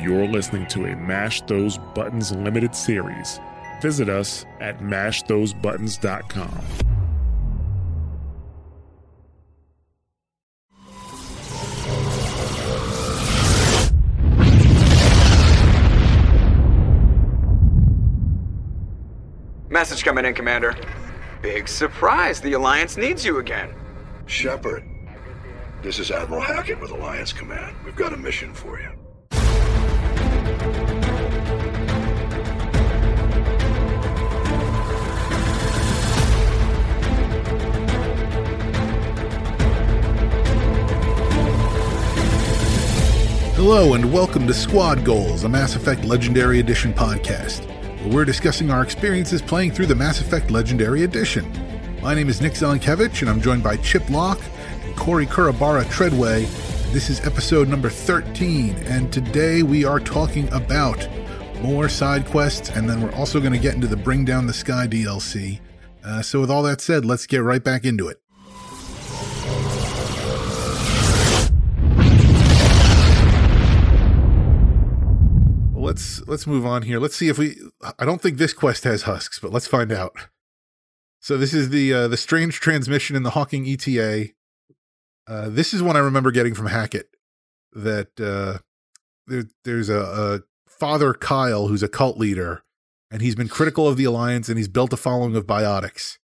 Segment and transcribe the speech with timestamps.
[0.00, 3.40] You're listening to a Mash Those Buttons limited series.
[3.82, 6.64] Visit us at mashthosebuttons.com.
[19.68, 20.76] Message coming in, Commander.
[21.42, 23.70] Big surprise, the Alliance needs you again.
[24.26, 24.82] Shepard,
[25.82, 27.76] this is Admiral Hackett with Alliance Command.
[27.84, 28.97] We've got a mission for you.
[43.58, 47.66] Hello, and welcome to Squad Goals, a Mass Effect Legendary Edition podcast,
[48.02, 51.52] where we're discussing our experiences playing through the Mass Effect Legendary Edition.
[52.00, 54.40] My name is Nick Zelenkevich, and I'm joined by Chip Locke
[54.84, 56.44] and Corey Kurabara Treadway.
[56.92, 61.08] This is episode number 13, and today we are talking about
[61.60, 64.52] more side quests, and then we're also going to get into the Bring Down the
[64.52, 65.58] Sky DLC.
[66.04, 68.20] Uh, so, with all that said, let's get right back into it.
[75.98, 77.00] Let's let's move on here.
[77.00, 77.56] Let's see if we.
[77.98, 80.14] I don't think this quest has husks, but let's find out.
[81.18, 84.26] So this is the uh, the strange transmission in the Hawking Eta.
[85.26, 87.08] Uh, this is one I remember getting from Hackett.
[87.72, 88.58] That uh,
[89.26, 92.62] there, there's a, a father Kyle who's a cult leader,
[93.10, 96.18] and he's been critical of the alliance, and he's built a following of biotics.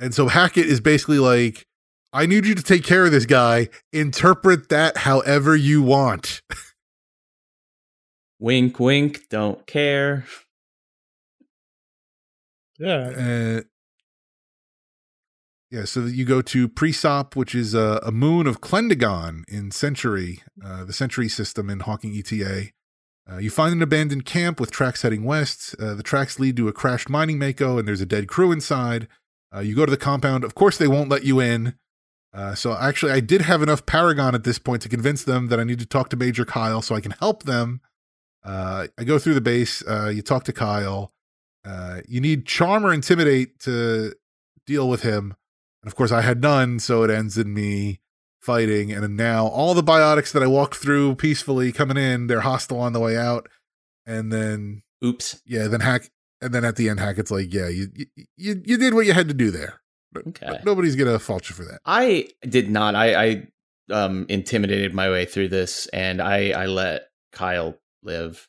[0.00, 1.68] And so Hackett is basically like,
[2.12, 3.68] I need you to take care of this guy.
[3.92, 6.42] Interpret that however you want.
[8.44, 10.26] Wink, wink, don't care.
[12.78, 13.08] Yeah.
[13.08, 13.60] Uh,
[15.70, 20.42] yeah, so you go to Presrop, which is a, a moon of Klendagon in Century,
[20.62, 22.66] uh, the Century system in Hawking Eta.
[23.26, 25.74] Uh, you find an abandoned camp with tracks heading west.
[25.80, 29.08] Uh, the tracks lead to a crashed mining mako, and there's a dead crew inside.
[29.56, 30.44] Uh, you go to the compound.
[30.44, 31.78] Of course, they won't let you in.
[32.34, 35.58] Uh, so actually, I did have enough Paragon at this point to convince them that
[35.58, 37.80] I need to talk to Major Kyle so I can help them.
[38.44, 39.82] Uh, I go through the base.
[39.86, 41.12] Uh, you talk to Kyle.
[41.64, 44.14] Uh, you need charm or intimidate to
[44.66, 45.34] deal with him.
[45.82, 48.00] And of course, I had none, so it ends in me
[48.40, 48.92] fighting.
[48.92, 52.92] And now all the biotics that I walked through peacefully coming in, they're hostile on
[52.92, 53.48] the way out.
[54.06, 55.66] And then, oops, yeah.
[55.68, 56.10] Then hack,
[56.42, 57.16] and then at the end, hack.
[57.16, 57.88] It's like, "Yeah, you
[58.36, 59.80] you you did what you had to do there.
[60.12, 60.46] But, okay.
[60.46, 62.94] But nobody's gonna fault you for that." I did not.
[62.94, 63.48] I I
[63.90, 68.48] um intimidated my way through this, and I I let Kyle live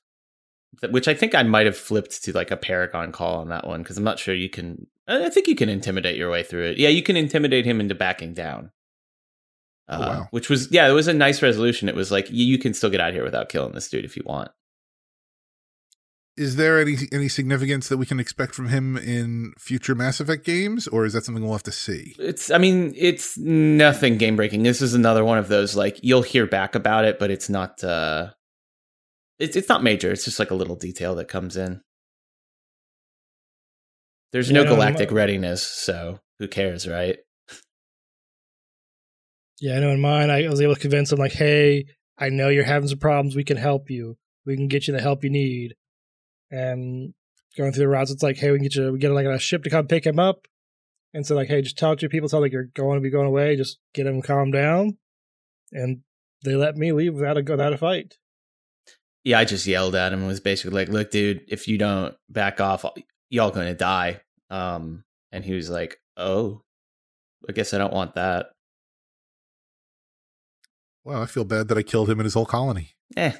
[0.89, 3.81] which I think I might have flipped to like a Paragon call on that one
[3.81, 4.88] because I'm not sure you can.
[5.07, 6.77] I think you can intimidate your way through it.
[6.77, 8.71] Yeah, you can intimidate him into backing down.
[9.88, 10.27] Uh, oh, wow.
[10.31, 11.89] Which was yeah, it was a nice resolution.
[11.89, 14.17] It was like you, you can still get out here without killing this dude if
[14.17, 14.51] you want.
[16.38, 20.44] Is there any any significance that we can expect from him in future Mass Effect
[20.44, 22.15] games, or is that something we'll have to see?
[22.19, 24.63] It's I mean it's nothing game breaking.
[24.63, 27.83] This is another one of those like you'll hear back about it, but it's not.
[27.83, 28.31] uh
[29.40, 30.12] it's it's not major.
[30.12, 31.81] It's just like a little detail that comes in.
[34.31, 37.18] There's no yeah, galactic readiness, so who cares, right?
[39.62, 41.85] Yeah, I know in mine I was able to convince them like, hey,
[42.18, 44.18] I know you're having some problems, we can help you.
[44.45, 45.75] We can get you the help you need.
[46.51, 47.13] And
[47.57, 49.40] going through the routes, it's like, hey, we can get you we get like a
[49.40, 50.47] ship to come pick him up.
[51.13, 53.01] And so like, hey, just talk to your people, tell them like you're going to
[53.01, 54.97] be going away, just get them calm down.
[55.72, 56.01] And
[56.44, 58.16] they let me leave without a without a fight
[59.25, 62.16] yeah, I just yelled at him and was basically like, "Look, dude, if you don't
[62.30, 62.86] back off,
[63.30, 64.22] y'all going to die."
[64.52, 66.62] Um, and he was like, "Oh,
[67.50, 68.52] I guess I don't want that."
[71.03, 72.91] Well, I feel bad that I killed him and his whole colony.
[73.18, 73.34] Eh.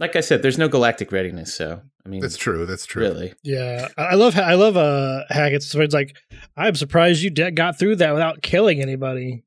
[0.00, 2.64] Like I said, there's no galactic readiness, so I mean, that's true.
[2.64, 3.02] That's true.
[3.02, 3.88] Really, yeah.
[3.98, 5.66] I love I love uh Hackett's.
[5.66, 6.16] So it's like
[6.56, 9.44] I'm surprised you got through that without killing anybody.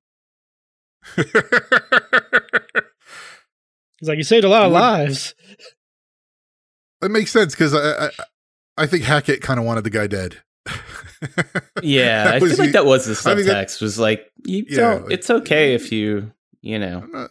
[4.00, 5.34] He's like, you saved a lot of lives.
[7.00, 8.10] It makes sense because I, I,
[8.76, 10.42] I think Hackett kind of wanted the guy dead.
[11.84, 13.82] yeah, I feel like that was the subtext.
[13.82, 15.04] was like, you yeah, don't.
[15.04, 17.02] Like, it's okay if you, you know.
[17.04, 17.30] I'm not,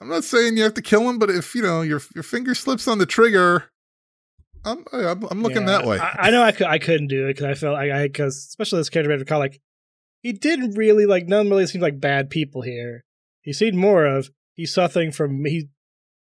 [0.00, 2.56] I'm not saying you have to kill him, but if you know your your finger
[2.56, 3.70] slips on the trigger,
[4.64, 5.98] I'm I'm, I'm looking yeah, that way.
[5.98, 8.36] I, I, know I, could, I couldn't do it because I felt like I because
[8.36, 9.60] especially this character Call like
[10.22, 13.04] he didn't really like none really seemed like bad people here.
[13.42, 15.68] He seemed more of he's suffering from he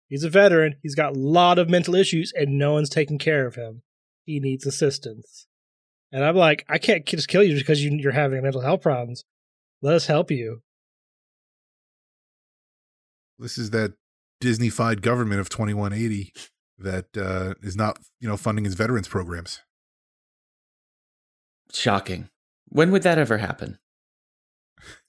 [0.08, 0.76] He's a veteran.
[0.82, 3.82] He's got a lot of mental issues, and no one's taking care of him.
[4.24, 5.46] He needs assistance.
[6.12, 9.24] And I'm like, I can't just kill you because you, are having mental health problems.
[9.82, 10.62] Let us help you.
[13.38, 13.94] This is that
[14.40, 16.32] Disney-fied government of 2180
[16.78, 19.60] that uh, is not, you know, funding its veterans programs.
[21.72, 22.28] Shocking.
[22.68, 23.78] When would that ever happen?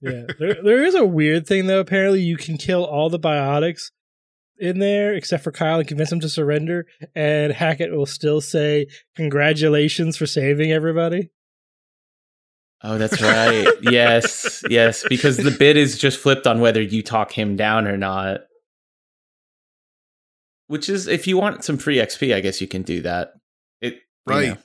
[0.01, 1.79] Yeah, there there is a weird thing though.
[1.79, 3.91] Apparently, you can kill all the biotics
[4.59, 8.87] in there except for Kyle and convince him to surrender, and Hackett will still say
[9.15, 11.29] congratulations for saving everybody.
[12.83, 13.67] Oh, that's right.
[13.81, 17.97] yes, yes, because the bid is just flipped on whether you talk him down or
[17.97, 18.41] not.
[20.67, 23.31] Which is, if you want some free XP, I guess you can do that.
[23.81, 24.47] It you Right.
[24.49, 24.57] know.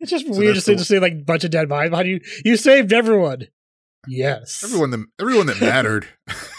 [0.00, 1.90] It's just So weird that's to see, the- to see like bunch of dead bodies
[1.90, 2.20] behind you.
[2.44, 3.48] You saved everyone.
[4.06, 6.06] Yes, Everyone that everyone that mattered.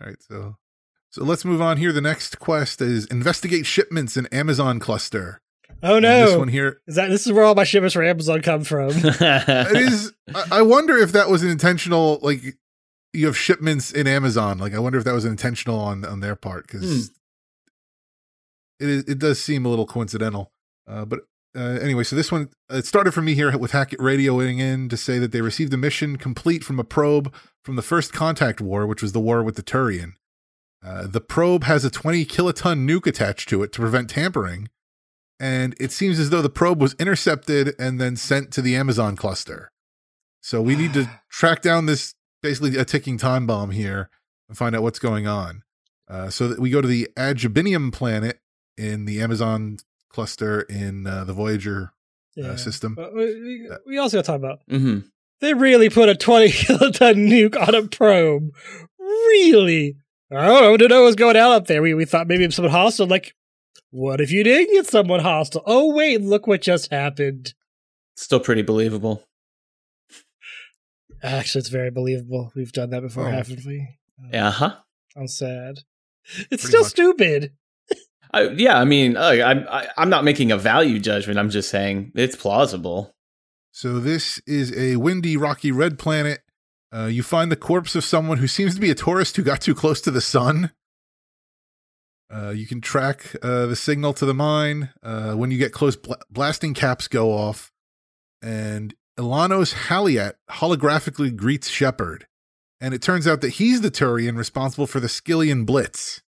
[0.00, 0.56] All right, so
[1.10, 1.92] so let's move on here.
[1.92, 5.40] The next quest is investigate shipments in Amazon cluster.
[5.82, 6.26] Oh And no!
[6.26, 8.90] this one here Is that this is where all my shipments for Amazon come from?
[8.94, 12.42] it is I, I wonder if that was an intentional like
[13.12, 16.36] you have shipments in amazon like i wonder if that was intentional on on their
[16.36, 17.08] part because
[18.80, 18.84] Hmm.
[18.84, 20.52] it is it does seem a little coincidental
[20.86, 21.20] uh but
[21.56, 24.96] uh, anyway, so this one it started for me here with Hackett radioing in to
[24.96, 27.32] say that they received a mission complete from a probe
[27.64, 30.12] from the first contact war, which was the war with the Turian.
[30.84, 34.68] Uh, the probe has a 20 kiloton nuke attached to it to prevent tampering,
[35.40, 39.16] and it seems as though the probe was intercepted and then sent to the Amazon
[39.16, 39.70] cluster.
[40.40, 44.08] So we need to track down this basically a ticking time bomb here
[44.48, 45.62] and find out what's going on.
[46.08, 48.40] Uh, so that we go to the Agibinium planet
[48.76, 49.78] in the Amazon
[50.10, 51.92] cluster in uh, the Voyager
[52.36, 52.48] Yeah.
[52.48, 52.94] uh, system.
[52.94, 54.98] But we, we- we also got to talk about hmm
[55.40, 58.50] they really put a 20 kiloton nuke on a probe.
[58.98, 59.96] Really?
[60.30, 60.46] I
[60.76, 61.80] don't know what's going on up there.
[61.80, 63.06] We, we thought maybe it was someone hostile.
[63.06, 63.34] Like,
[63.90, 65.62] what if you did get someone hostile?
[65.64, 67.54] Oh, wait, look what just happened.
[68.16, 69.24] Still pretty believable.
[71.22, 72.52] Actually, it's very believable.
[72.54, 73.30] We've done that before, Oh.
[73.30, 73.88] haven't we?
[74.32, 74.76] Uh huh.
[75.16, 75.80] I'm sad.
[76.50, 76.90] It's Pretty still much.
[76.90, 77.52] stupid.
[78.32, 81.38] I, yeah, I mean, I'm I, I'm not making a value judgment.
[81.38, 83.14] I'm just saying it's plausible.
[83.72, 86.40] So this is a windy, rocky red planet.
[86.92, 89.60] Uh, you find the corpse of someone who seems to be a tourist who got
[89.60, 90.72] too close to the sun.
[92.32, 94.90] Uh, you can track uh, the signal to the mine.
[95.02, 97.72] Uh, when you get close, bla- blasting caps go off,
[98.42, 102.26] and Elanos Haliat holographically greets Shepard.
[102.80, 106.22] And it turns out that he's the Turian responsible for the Skyllian Blitz,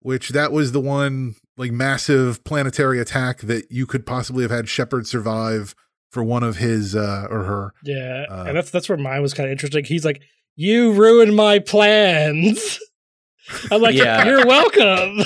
[0.00, 4.68] which that was the one like massive planetary attack that you could possibly have had
[4.68, 5.74] Shepard survive
[6.10, 7.72] for one of his uh, or her.
[7.82, 9.84] Yeah, Uh, and that's that's where mine was kind of interesting.
[9.84, 10.22] He's like,
[10.56, 12.78] "You ruined my plans."
[13.70, 14.24] I'm like, Yeah.
[14.26, 15.20] "You're welcome."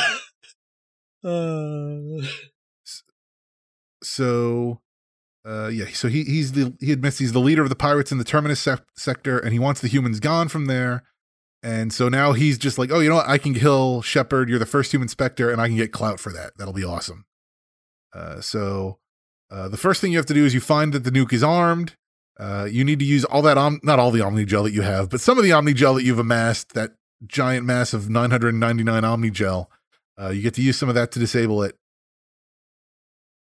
[1.24, 2.26] uh,
[4.02, 4.80] So,
[5.46, 8.18] uh, yeah, so he he's the he admits he's the leader of the pirates in
[8.18, 11.04] the terminus sec- sector, and he wants the humans gone from there.
[11.62, 13.28] And so now he's just like, oh, you know what?
[13.28, 14.48] I can kill Shepard.
[14.48, 16.52] You're the first human Spectre, and I can get clout for that.
[16.56, 17.24] That'll be awesome.
[18.12, 18.98] Uh, so,
[19.50, 21.42] uh, the first thing you have to do is you find that the nuke is
[21.42, 21.96] armed.
[22.38, 24.82] Uh, you need to use all that, om- not all the Omni gel that you
[24.82, 26.92] have, but some of the Omni gel that you've amassed, that
[27.26, 29.70] giant mass of 999 Omni gel.
[30.20, 31.76] Uh, you get to use some of that to disable it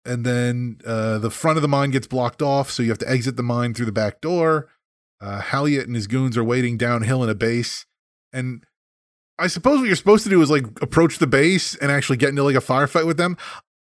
[0.04, 3.10] and then uh, the front of the mine gets blocked off, so you have to
[3.10, 4.68] exit the mine through the back door.
[5.20, 7.86] Uh, Haliat and his goons are waiting downhill in a base,
[8.34, 8.62] and
[9.38, 12.29] I suppose what you're supposed to do is like approach the base and actually get
[12.29, 13.36] into like a firefight with them.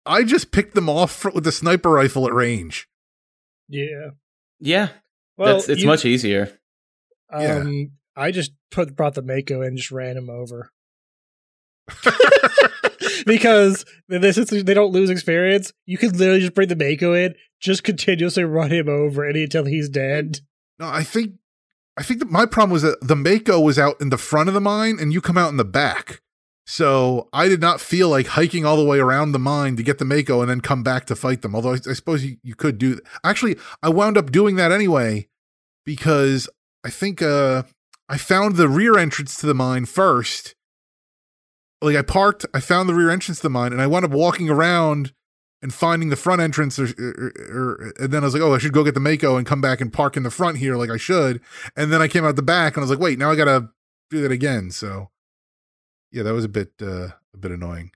[0.05, 2.87] I just picked them off fr- with the sniper rifle at range.
[3.69, 4.09] yeah.
[4.59, 4.89] Yeah,
[5.37, 6.59] Well, that's it's you- much easier.
[7.33, 10.69] Um, I just put brought the Mako and just ran him over
[13.25, 17.35] because they, since they don't lose experience, you can literally just bring the Mako in,
[17.59, 20.39] just continuously run him over and until he's dead.
[20.79, 21.33] No, I think
[21.97, 24.55] I think that my problem was that the Mako was out in the front of
[24.55, 26.21] the mine and you come out in the back.
[26.65, 29.97] So I did not feel like hiking all the way around the mine to get
[29.97, 31.55] the Mako and then come back to fight them.
[31.55, 35.27] Although I, I suppose you, you could do Actually, I wound up doing that anyway
[35.85, 36.47] because
[36.85, 37.63] I think uh
[38.07, 40.55] I found the rear entrance to the mine first.
[41.81, 44.11] Like I parked, I found the rear entrance to the mine, and I wound up
[44.11, 45.13] walking around
[45.61, 48.57] and finding the front entrance or, or, or and then I was like, oh, I
[48.57, 50.89] should go get the Mako and come back and park in the front here like
[50.89, 51.41] I should.
[51.75, 53.69] And then I came out the back and I was like, wait, now I gotta
[54.09, 54.71] do that again.
[54.71, 55.09] So
[56.11, 57.91] yeah, that was a bit uh a bit annoying.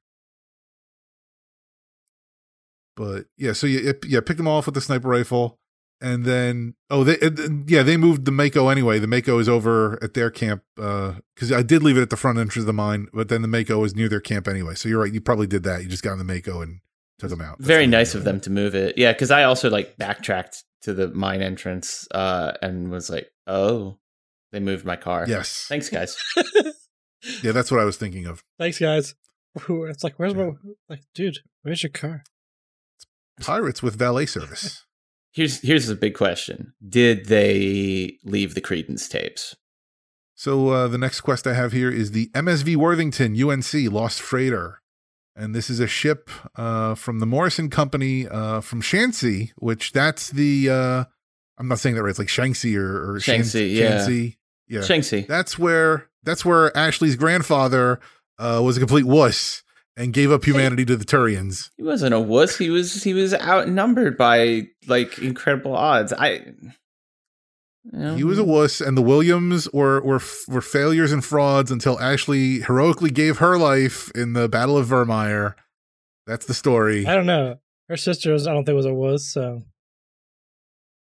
[2.96, 5.60] But yeah, so yeah, pick them off with the sniper rifle.
[6.02, 7.32] And then oh they uh,
[7.68, 9.00] yeah, they moved the Mako anyway.
[9.00, 12.18] The Mako is over at their camp uh because I did leave it at the
[12.18, 14.76] front entrance of the mine, but then the Mako is near their camp anyway.
[14.76, 15.82] So you're right, you probably did that.
[15.82, 16.82] You just got in the Mako and
[17.20, 17.58] took them out.
[17.60, 18.98] That's Very nice of them to move it.
[18.98, 23.98] Yeah, because I also like backtracked to the mine entrance uh, and was like, oh,
[24.52, 25.26] They moved my car.
[25.28, 25.66] Yes.
[25.68, 26.18] Thanks, guys.
[27.42, 28.44] Yeah, that's what I was thinking of.
[28.60, 29.16] Thanks, guys.
[29.68, 30.52] It's like, where's my
[30.90, 31.40] like, dude?
[31.64, 32.24] Where's your car?
[33.40, 34.84] Pirates with valet service.
[35.34, 36.76] Here's here's a big question.
[36.88, 39.54] Did they leave the Creedence tapes?
[40.34, 44.80] So uh, the next quest I have here is the MSV Worthington UNC Lost Freighter,
[45.36, 50.30] and this is a ship uh, from the Morrison Company uh, from Shanxi, which that's
[50.30, 51.04] the uh,
[51.58, 52.10] I'm not saying that right.
[52.10, 54.00] It's like Shanxi or, or Shan- Shanxi, yeah.
[54.00, 54.38] Shanxi.
[54.68, 54.80] yeah.
[54.82, 55.28] Shanxi.
[55.28, 58.00] That's where that's where Ashley's grandfather
[58.40, 59.64] uh, was a complete wuss
[59.98, 61.70] and gave up humanity to the Turians.
[61.78, 62.58] He wasn't a wuss.
[62.58, 66.14] He was he was outnumbered by like incredible odds.
[66.14, 66.46] I.
[67.94, 71.72] you know, He was a wuss, and the Williams were were were failures and frauds
[71.72, 75.54] until Ashley heroically gave her life in the Battle of Virmire.
[76.28, 77.06] That's the story.
[77.06, 77.60] I don't know.
[77.90, 79.26] Her sister was, I don't think was a wuss.
[79.32, 79.62] so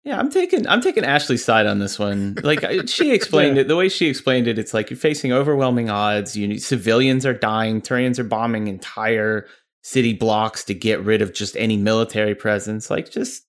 [0.03, 2.38] Yeah, I'm taking I'm taking Ashley's side on this one.
[2.43, 3.62] Like she explained Yeah.
[3.62, 6.36] it, the way she explained it, it's like you're facing overwhelming odds.
[6.36, 7.81] You need, civilians are dying.
[7.81, 9.47] Turians are bombing entire
[9.83, 12.89] city blocks to get rid of just any military presence.
[12.89, 13.43] Like just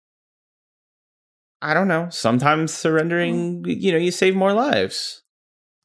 [1.60, 2.08] I don't know.
[2.10, 3.70] Sometimes surrendering, hmm.
[3.70, 5.22] you know, you save more lives.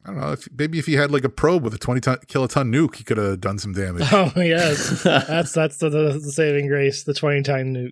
[0.05, 0.31] I don't know.
[0.33, 3.03] If, maybe if he had like a probe with a twenty ton, kiloton nuke, he
[3.03, 4.03] could have done some damage.
[4.11, 5.03] Oh yes.
[5.03, 7.91] That's that's the, the, the saving grace, the twenty time nuke.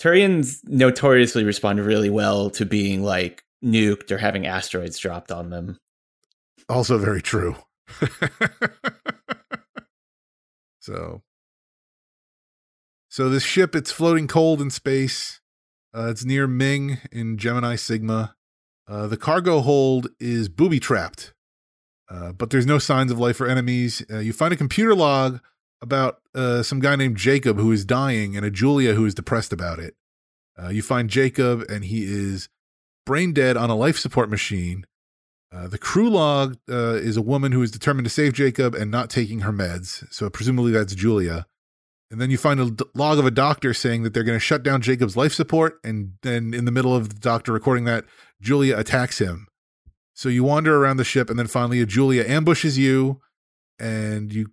[0.00, 5.78] Turians notoriously respond really well to being like nuked or having asteroids dropped on them.
[6.68, 7.56] also very true.
[10.80, 11.22] so,
[13.08, 15.40] so this ship, it's floating cold in space.
[15.94, 18.34] Uh, it's near Ming in Gemini Sigma.
[18.88, 21.32] Uh, the cargo hold is booby trapped,
[22.10, 24.04] uh, but there's no signs of life or enemies.
[24.10, 25.40] Uh, you find a computer log
[25.80, 29.52] about uh, some guy named Jacob who is dying and a Julia who is depressed
[29.52, 29.94] about it.
[30.60, 32.48] Uh, you find Jacob and he is
[33.06, 34.86] brain dead on a life support machine.
[35.52, 39.40] The crew log is a woman who is determined to save Jacob and not taking
[39.40, 40.04] her meds.
[40.12, 41.46] So presumably that's Julia.
[42.10, 44.62] And then you find a log of a doctor saying that they're going to shut
[44.62, 45.80] down Jacob's life support.
[45.82, 48.04] And then in the middle of the doctor recording that,
[48.40, 49.48] Julia attacks him.
[50.12, 53.20] So you wander around the ship, and then finally, Julia ambushes you,
[53.80, 54.52] and you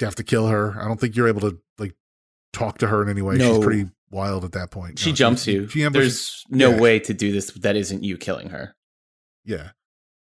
[0.00, 0.76] have to kill her.
[0.80, 1.94] I don't think you're able to like
[2.52, 3.36] talk to her in any way.
[3.36, 3.54] No.
[3.54, 4.98] She's pretty wild at that point.
[4.98, 5.68] She No, jumps you.
[5.68, 6.44] She ambushes.
[6.48, 6.80] There's no yeah.
[6.80, 8.74] way to do this that isn't you killing her.
[9.44, 9.70] Yeah.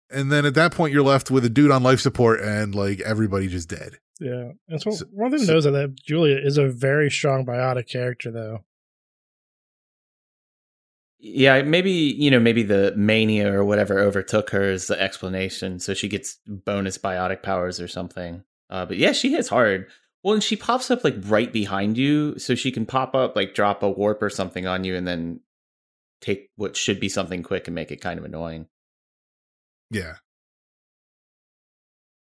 [0.09, 3.01] And then at that point, you're left with a dude on life support, and like
[3.01, 3.97] everybody just dead.
[4.21, 4.51] Yeah.
[4.69, 7.43] And so, So- one thing to so- know is that Julia is a very strong
[7.45, 8.63] biotic character though.
[11.23, 15.79] Yeah, maybe you know, maybe the mania or whatever overtook her is the explanation.
[15.79, 18.43] So she gets bonus biotic powers or something.
[18.69, 19.87] Uh, but yeah, she hits hard.
[20.23, 23.55] Well, and she pops up like right behind you, so she can pop up, like
[23.55, 25.41] drop a warp or something on you, and then
[26.21, 28.67] take what should be something quick and make it kind of annoying.
[29.89, 30.17] Yeah.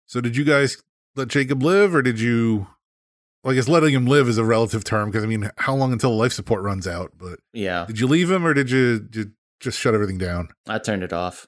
[0.07, 0.83] So did you guys
[1.17, 2.67] let Jacob live, or did you?
[3.43, 5.93] Well, I guess letting him live is a relative term because I mean, how long
[5.93, 7.13] until life support runs out?
[7.17, 10.49] But Yeah, did you leave him, or did you, did you just shut everything down?
[10.69, 11.47] I turned it off.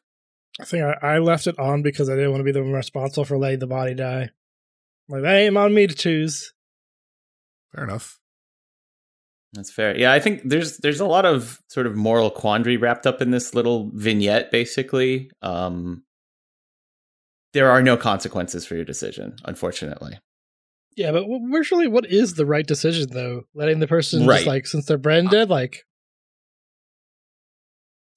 [0.61, 2.73] I think I, I left it on because I didn't want to be the one
[2.73, 4.31] responsible for letting the body die.
[5.09, 6.53] Like that ain't on me to choose.
[7.75, 8.19] Fair enough.
[9.53, 9.97] That's fair.
[9.97, 13.31] Yeah, I think there's there's a lot of sort of moral quandary wrapped up in
[13.31, 14.51] this little vignette.
[14.51, 16.03] Basically, um,
[17.55, 20.19] there are no consequences for your decision, unfortunately.
[20.97, 23.43] Yeah, but wh- where's really what is the right decision though?
[23.55, 24.37] Letting the person Right.
[24.39, 25.85] just like since they're brand dead, like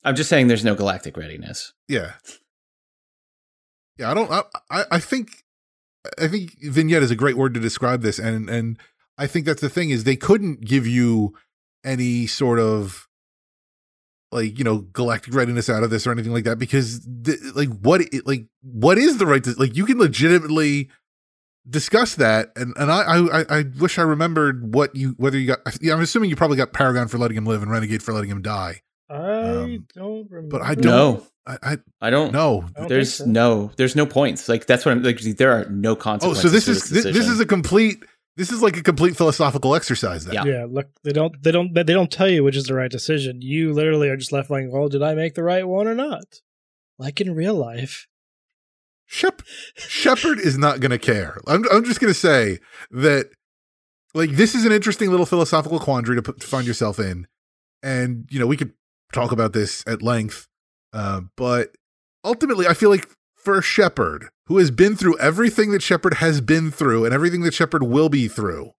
[0.03, 1.73] I'm just saying there's no galactic readiness.
[1.87, 2.13] Yeah.
[3.97, 4.31] Yeah, I don't.
[4.31, 5.43] I, I I think
[6.19, 8.79] I think vignette is a great word to describe this, and and
[9.17, 11.35] I think that's the thing is they couldn't give you
[11.83, 13.07] any sort of
[14.31, 17.69] like you know galactic readiness out of this or anything like that because the, like
[17.81, 20.89] what it, like what is the right to, like you can legitimately
[21.69, 25.59] discuss that and and I, I I wish I remembered what you whether you got
[25.81, 28.29] yeah, I'm assuming you probably got Paragon for letting him live and Renegade for letting
[28.31, 30.57] him die I Um, don't remember.
[30.57, 32.31] But I don't- No, I I I don't.
[32.31, 32.65] know.
[32.87, 33.25] There's so.
[33.25, 34.47] no there's no points.
[34.47, 35.19] Like that's what I'm like.
[35.19, 36.45] There are no consequences.
[36.45, 38.05] Oh, so this for is this, this is a complete
[38.37, 40.35] this is like a complete philosophical exercise then.
[40.35, 40.45] Yeah.
[40.45, 43.41] Yeah, look, they don't, they don't, they don't tell you which is the right decision.
[43.41, 46.41] You literally are just left like, well, did I make the right one or not?
[46.97, 48.07] Like in real life.
[49.11, 49.41] Shep
[49.75, 51.37] Shepard is not going to care.
[51.45, 52.59] I'm I'm just going to say
[52.91, 53.29] that
[54.13, 57.27] like this is an interesting little philosophical quandary to, put, to find yourself in,
[57.83, 58.71] and you know we could
[59.11, 60.47] talk about this at length,
[60.93, 61.75] uh, but
[62.23, 63.09] ultimately I feel like
[63.43, 67.53] for Shepard, who has been through everything that Shepard has been through and everything that
[67.53, 68.71] Shepard will be through.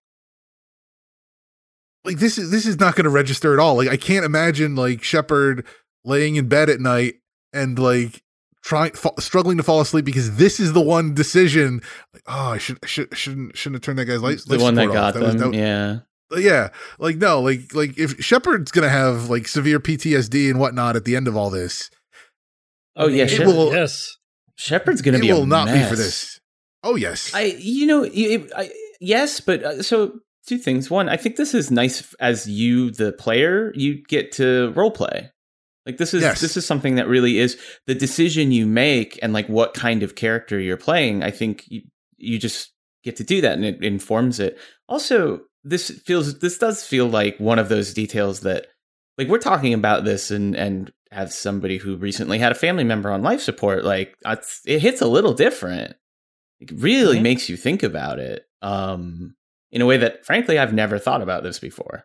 [2.05, 3.77] Like this is this is not going to register at all.
[3.77, 5.65] Like I can't imagine like Shepard
[6.05, 7.15] laying in bed at night
[7.53, 8.23] and like
[8.65, 11.81] trying fa- struggling to fall asleep because this is the one decision.
[12.13, 14.39] Like, oh, I should, I should shouldn't shouldn't have turned that guy's light.
[14.47, 15.15] the life one that support off.
[15.15, 15.51] got was- them.
[15.53, 15.99] that- yeah.
[16.35, 20.97] Uh, yeah, like no, like like if Shepard's gonna have like severe PTSD and whatnot
[20.97, 21.91] at the end of all this,
[22.97, 24.17] Oh yeah, It Shep- will- yes.
[24.57, 25.31] Shepard's gonna it be.
[25.31, 26.39] a will not be for this.
[26.85, 30.91] Oh yes, I, you know, you- I, yes, but uh, so two things.
[30.91, 35.31] One, I think this is nice as you, the player, you get to role play.
[35.87, 36.41] Like this is Yes.
[36.41, 40.15] this is something that really is the decision you make and like what kind of
[40.15, 41.23] character you're playing.
[41.23, 41.83] I think you,
[42.19, 42.73] you just
[43.05, 44.59] get to do that and it informs it.
[44.89, 48.67] Also, this feels this does feel like one of those details that
[49.19, 53.11] like we're talking about this and and have somebody who recently had a family member
[53.11, 55.95] on life support like it's, it hits a little different
[56.61, 57.23] it really Mhm.
[57.23, 59.35] makes you think about it um
[59.71, 62.05] in a way that frankly i've never thought about this before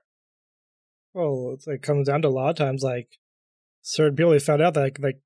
[1.13, 3.17] Well, it's, it comes down to a lot of times, like
[3.81, 5.19] certain people have found out that like, like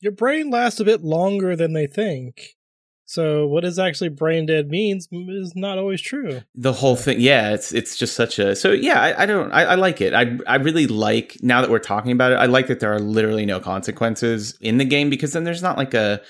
[0.00, 2.56] your brain lasts a bit longer than they think.
[3.04, 6.42] So what is actually brain dead means is not always true.
[6.54, 9.64] the whole thing yeah it's it's just such a so yeah i, I don't I,
[9.64, 10.14] I like it.
[10.14, 13.00] I, I really like now that we're talking about it i like that there are
[13.00, 16.22] literally no consequences in the game because then there's not like a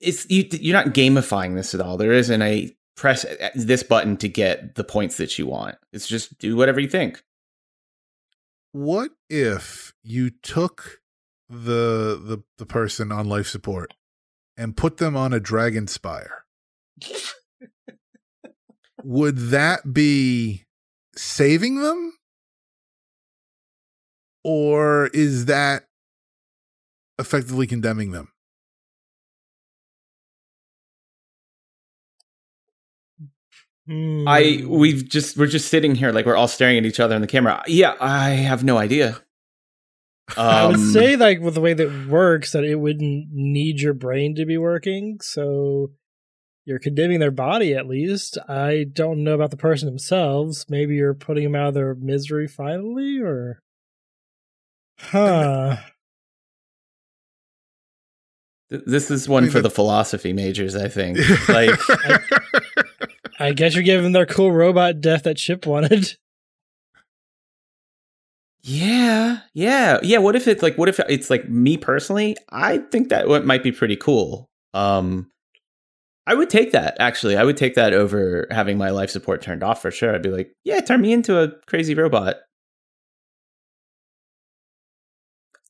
[0.00, 1.96] it's you you're not gamifying this at all.
[1.96, 5.76] There isn't a press uh, uh, this button to get the points that you want.
[5.92, 7.22] It's just do whatever you think.
[8.72, 11.00] What if you took
[11.48, 13.94] the the the person on life support
[14.58, 16.44] and put them on a dragon spire?
[19.04, 20.64] Would that be
[21.14, 22.12] saving them?
[24.44, 25.84] Or is that
[27.18, 28.32] effectively condemning them?
[33.90, 34.68] I Hmm.
[34.68, 37.26] we've just we're just sitting here like we're all staring at each other in the
[37.26, 37.62] camera.
[37.66, 39.22] Yeah, I have no idea.
[40.36, 43.94] I would Um, say like with the way that works that it wouldn't need your
[43.94, 45.92] brain to be working, so
[46.64, 48.36] you're condemning their body at least.
[48.48, 50.66] I don't know about the person themselves.
[50.68, 53.60] Maybe you're putting them out of their misery finally, or
[54.98, 55.76] huh?
[58.68, 61.18] this is one mean, for the- the philosophy majors, I think.
[61.48, 61.80] Like
[63.40, 66.16] I guess you're giving their cool robot death that Chip wanted.
[68.68, 70.18] Yeah, yeah, yeah.
[70.18, 72.36] What if it's like, what if it's like me personally?
[72.50, 74.46] I think that what might be pretty cool.
[74.74, 75.30] Um,
[76.26, 77.38] I would take that actually.
[77.38, 80.14] I would take that over having my life support turned off for sure.
[80.14, 82.36] I'd be like, yeah, turn me into a crazy robot.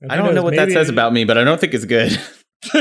[0.00, 2.18] And I don't know what that says about me, but I don't think it's good.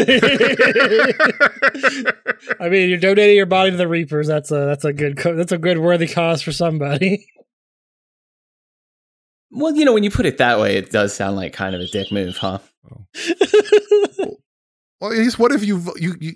[2.59, 4.25] I mean, you're donating your body to the Reapers.
[4.25, 7.27] That's a that's a good co- that's a good worthy cause for somebody.
[9.51, 11.81] well, you know, when you put it that way, it does sound like kind of
[11.81, 12.59] a dick move, huh?
[14.99, 16.33] Well, I guess what if you you you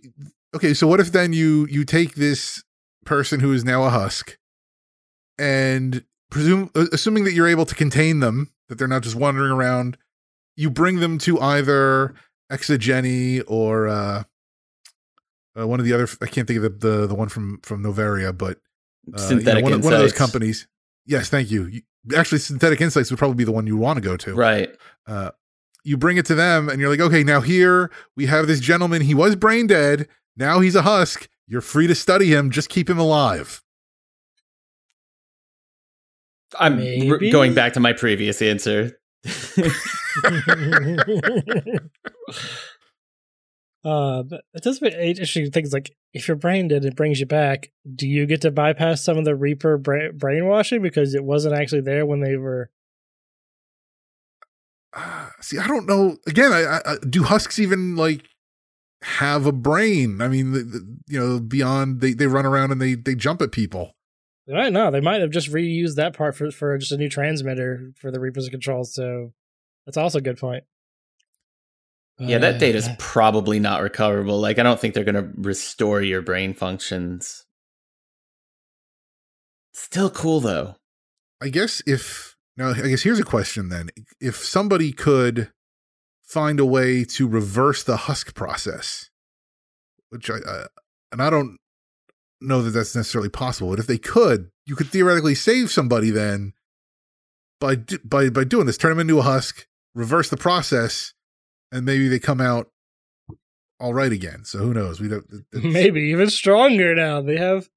[0.56, 0.74] okay?
[0.74, 2.64] So what if then you you take this
[3.06, 4.38] person who is now a husk,
[5.40, 9.52] and presume uh, assuming that you're able to contain them, that they're not just wandering
[9.52, 9.98] around,
[10.56, 12.14] you bring them to either
[12.52, 14.24] Exogeny or uh,
[15.60, 16.08] uh, one of the other.
[16.22, 16.70] I can't think of the
[22.02, 22.02] the, the one from from Noveria, but you know, Synthetic one, of- one of those
[22.02, 22.02] Insights.
[22.02, 22.02] companies.
[22.02, 22.04] Yes, thank you.
[22.04, 22.18] you.
[22.20, 24.70] Actually, Synthetic Insights would probably be the one you want to go to Right.
[25.08, 25.32] uh,
[25.84, 29.02] you bring it to them and you're like, okay, now here we have this gentleman.
[29.02, 30.08] He was brain dead.
[30.38, 31.28] Now he's a husk.
[31.48, 32.52] You're free to study him.
[32.52, 33.62] Just keep him alive.
[36.60, 39.00] I'm r- going back to my previous answer.
[43.84, 47.26] uh, but it does make interesting things like if your brain dead, it brings you
[47.26, 47.72] back.
[47.96, 51.82] Do you get to bypass some of the Reaper bra- brainwashing because it wasn't actually
[51.82, 52.70] there when they were?
[54.94, 56.18] Uh, see, I don't know.
[56.28, 58.28] Again, I, I, I- do husks even like
[59.04, 60.22] have a brain?
[60.22, 63.42] I mean, the, the, you know, beyond they, they run around and they, they jump
[63.42, 63.96] at people.
[64.48, 64.92] They might not.
[64.92, 68.20] They might have just reused that part for for just a new transmitter for the
[68.20, 68.84] Reapers control.
[68.84, 69.34] So
[69.86, 70.66] that's also a good point.
[72.22, 74.40] Yeah, that Uh, data's probably not recoverable.
[74.40, 77.46] Like, I don't think they're going to restore your brain functions.
[79.74, 80.76] Still cool though.
[81.42, 85.52] I guess if now, I guess here's a question then: if somebody could
[86.24, 89.10] find a way to reverse the husk process,
[90.10, 90.66] which I, I
[91.12, 91.58] and I don't
[92.40, 96.54] know that that's necessarily possible, but if they could, you could theoretically save somebody then
[97.60, 101.14] by by by doing this, turn them into a husk, reverse the process,
[101.72, 102.70] and maybe they come out
[103.80, 104.46] all right again.
[104.46, 105.00] So who knows?
[105.00, 105.26] We don't.
[105.54, 107.22] maybe even stronger now.
[107.22, 107.70] They have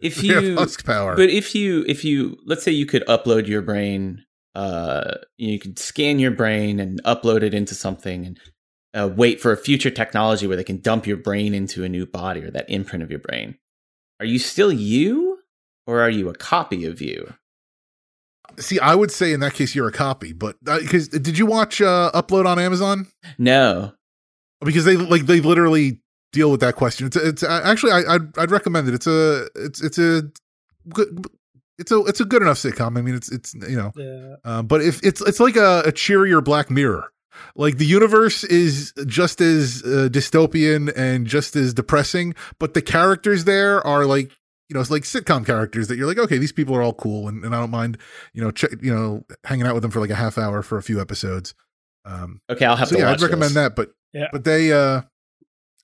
[0.00, 1.16] If we have you, husk power.
[1.16, 5.78] but if you, if you, let's say you could upload your brain, uh, you could
[5.78, 8.40] scan your brain and upload it into something, and
[8.94, 12.06] uh, wait for a future technology where they can dump your brain into a new
[12.06, 13.56] body or that imprint of your brain.
[14.20, 15.38] Are you still you,
[15.86, 17.34] or are you a copy of you?
[18.58, 21.46] See, I would say in that case you're a copy, but because uh, did you
[21.46, 23.06] watch uh, Upload on Amazon?
[23.38, 23.92] No,
[24.64, 26.00] because they like they literally
[26.32, 27.06] deal with that question.
[27.06, 28.94] It's it's uh, actually I I'd, I'd recommend it.
[28.94, 30.22] It's a it's it's a
[30.88, 31.26] good
[31.78, 32.96] it's a it's a good enough sitcom.
[32.98, 34.36] I mean, it's it's you know, Yeah.
[34.44, 37.10] uh, but if it's it's like a, a cheerier Black Mirror.
[37.56, 43.42] Like the universe is just as uh, dystopian and just as depressing, but the characters
[43.44, 44.30] there are like
[44.68, 47.28] you know it's like sitcom characters that you're like okay these people are all cool
[47.28, 47.98] and, and I don't mind
[48.32, 50.78] you know check you know hanging out with them for like a half hour for
[50.78, 51.54] a few episodes.
[52.06, 53.00] Um, okay, I'll have so to.
[53.00, 53.54] yeah, watch I'd recommend this.
[53.54, 54.28] that, but Yeah.
[54.32, 55.02] but they uh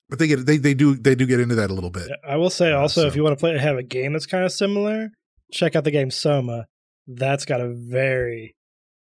[0.09, 2.11] but they get they they do they do get into that a little bit.
[2.27, 4.43] I will say Uh, also, if you want to play have a game that's kind
[4.43, 5.09] of similar,
[5.51, 6.65] check out the game Soma.
[7.07, 8.55] That's got a very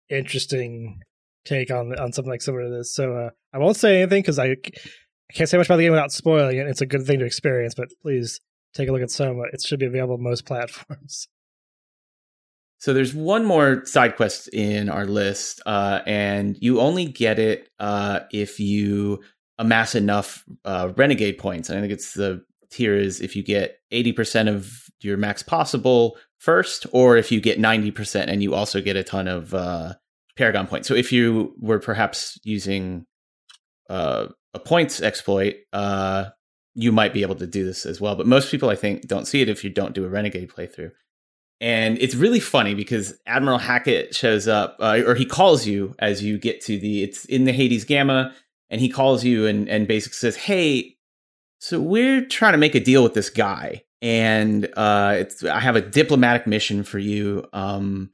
[0.08, 1.00] interesting
[1.44, 2.94] take on on something like similar to this.
[2.94, 5.92] So uh, I won't say anything because I, I can't say much about the game
[5.92, 6.66] without spoiling it.
[6.66, 8.40] It's a good thing to experience, but please
[8.74, 9.44] take a look at Soma.
[9.52, 11.28] It should be available on most platforms.
[12.78, 17.70] So there's one more side quest in our list, uh, and you only get it
[17.78, 19.22] uh, if you
[19.58, 21.70] amass enough uh, renegade points.
[21.70, 26.18] And I think it's the tier is if you get 80% of your max possible
[26.38, 29.94] first, or if you get 90% and you also get a ton of uh,
[30.36, 30.86] paragon points.
[30.86, 33.06] So if you were perhaps using
[33.88, 36.26] uh, a points exploit, uh,
[36.74, 38.16] you might be able to do this as well.
[38.16, 40.92] But most people, I think, don't see it if you don't do a renegade playthrough.
[41.60, 46.22] And it's really funny because Admiral Hackett shows up, uh, or he calls you as
[46.22, 47.02] you get to the.
[47.02, 48.34] It's in the Hades Gamma,
[48.70, 50.96] and he calls you and and basically says, "Hey,
[51.60, 55.76] so we're trying to make a deal with this guy, and uh, it's I have
[55.76, 58.10] a diplomatic mission for you, um,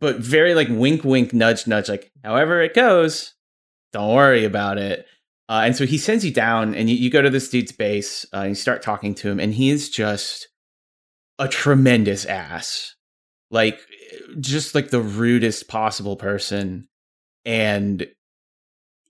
[0.00, 3.34] but very like wink, wink, nudge, nudge, like however it goes,
[3.92, 5.06] don't worry about it."
[5.48, 8.24] Uh, and so he sends you down, and you, you go to this dude's base,
[8.32, 10.48] uh, and you start talking to him, and he is just
[11.38, 12.94] a tremendous ass.
[13.50, 13.80] Like
[14.40, 16.88] just like the rudest possible person.
[17.44, 18.06] And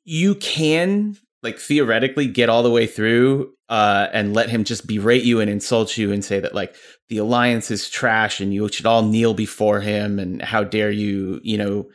[0.05, 5.25] you can like theoretically get all the way through uh and let him just berate
[5.25, 6.75] you and insult you and say that like
[7.09, 11.41] the alliance is trash and you should all kneel before him and how dare you
[11.43, 11.89] you know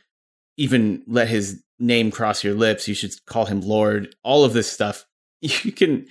[0.58, 4.72] even let his name cross your lips you should call him lord all of this
[4.72, 5.06] stuff
[5.42, 6.06] you can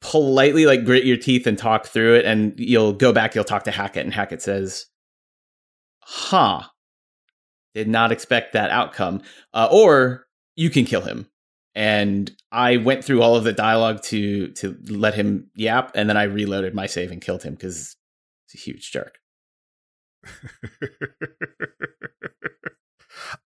[0.00, 3.64] politely like grit your teeth and talk through it and you'll go back you'll talk
[3.64, 4.86] to hackett and hackett says
[6.00, 6.62] huh
[7.74, 9.22] did not expect that outcome
[9.52, 11.26] uh, or you can kill him.
[11.74, 16.16] And i went through all of the dialogue to to let him yap and then
[16.16, 17.96] i reloaded my save and killed him because
[18.46, 19.18] it's a huge jerk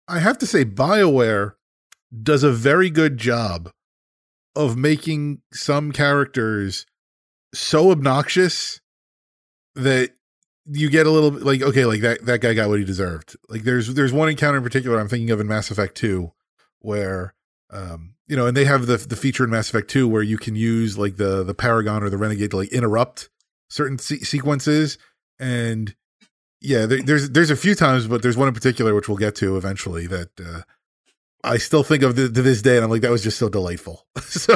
[0.07, 1.53] I have to say, BioWare
[2.23, 3.71] does a very good job
[4.55, 6.85] of making some characters
[7.53, 8.81] so obnoxious
[9.75, 10.11] that
[10.65, 13.35] you get a little bit like, okay, like that, that guy got what he deserved.
[13.49, 16.31] Like there's, there's one encounter in particular I'm thinking of in Mass Effect 2
[16.79, 17.33] where,
[17.69, 20.37] um, you know, and they have the, the feature in Mass Effect 2 where you
[20.37, 23.29] can use like the, the Paragon or the Renegade to like interrupt
[23.69, 24.97] certain se- sequences.
[25.39, 25.95] And
[26.61, 29.35] yeah, there, there's there's a few times, but there's one in particular which we'll get
[29.35, 30.61] to eventually that uh,
[31.43, 33.47] I still think of the, to this day, and I'm like, that was just so
[33.47, 34.05] delightful.
[34.21, 34.55] so,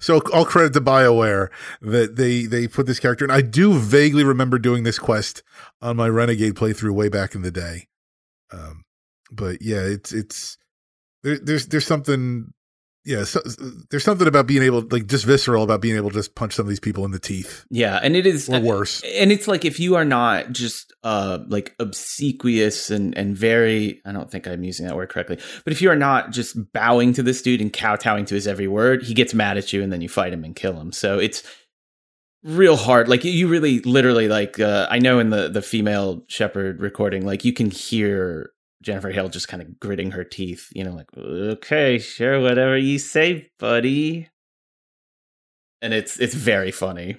[0.00, 1.48] so all credit to Bioware
[1.82, 5.42] that they they put this character, and I do vaguely remember doing this quest
[5.82, 7.88] on my Renegade playthrough way back in the day.
[8.50, 8.84] Um,
[9.30, 10.58] but yeah, it's it's
[11.22, 12.52] there, there's there's something.
[13.08, 13.40] Yeah, so,
[13.90, 16.66] there's something about being able, like, just visceral about being able to just punch some
[16.66, 19.02] of these people in the teeth, yeah and it is or worse.
[19.02, 24.12] and it's like if you are not just uh like obsequious and and very i
[24.12, 27.22] don't think i'm using that word correctly but if you are not just bowing to
[27.22, 30.00] this dude and kowtowing to his every word he gets mad at you and then
[30.00, 30.92] you fight him and kill him.
[30.92, 31.42] So it's
[32.42, 33.08] real hard.
[33.08, 37.44] Like you really literally like uh i know in the the female Shepard recording like
[37.44, 38.50] you can hear
[38.82, 42.98] jennifer hale just kind of gritting her teeth you know like okay sure whatever you
[42.98, 44.28] say buddy
[45.82, 47.16] and it's it's very funny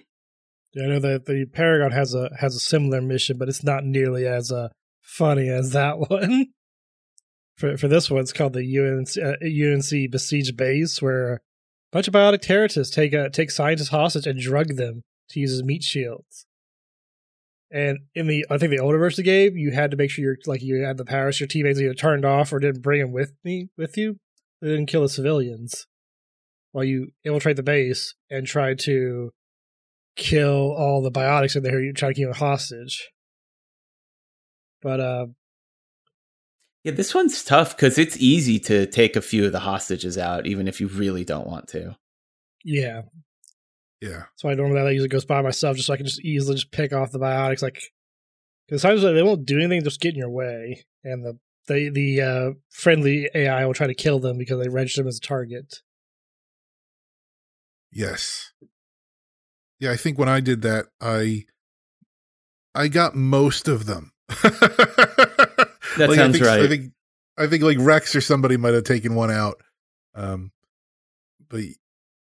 [0.74, 3.84] Yeah, I know that the Paragon has a has a similar mission, but it's not
[3.84, 4.69] nearly as uh,
[5.02, 6.48] funny as that one.
[7.58, 11.39] for for this one, it's called the UNC uh, UNC Besiege Base, where a
[11.91, 15.63] bunch of biotic terrorists take uh, take scientists hostage and drug them to use as
[15.63, 16.45] meat shields.
[17.72, 20.10] And in the I think the older version of the game, you had to make
[20.10, 23.02] sure you're like you had the powers your teammates either turned off or didn't bring
[23.02, 24.18] them with me with you.
[24.62, 25.86] They didn't kill the civilians
[26.72, 29.32] while you infiltrate the base and try to
[30.16, 31.82] kill all the biotics in there.
[31.82, 33.10] You try to keep them hostage.
[34.82, 35.28] But uh,
[36.84, 40.48] Yeah, this one's tough because it's easy to take a few of the hostages out,
[40.48, 41.96] even if you really don't want to.
[42.64, 43.04] Yeah,
[44.02, 44.24] Yeah.
[44.36, 46.72] So I normally I usually goes by myself, just so I can just easily just
[46.72, 47.62] pick off the biotics.
[47.62, 47.82] Like,
[48.68, 52.22] because sometimes they won't do anything, just get in your way, and the the the
[52.22, 55.82] uh, friendly AI will try to kill them because they register them as a target.
[57.92, 58.52] Yes.
[59.80, 61.46] Yeah, I think when I did that, I
[62.76, 64.12] I got most of them.
[65.98, 66.94] That I sounds think, I think
[67.38, 69.62] I think like Wrex or somebody might have taken one out.
[70.14, 70.52] Um
[71.50, 71.62] but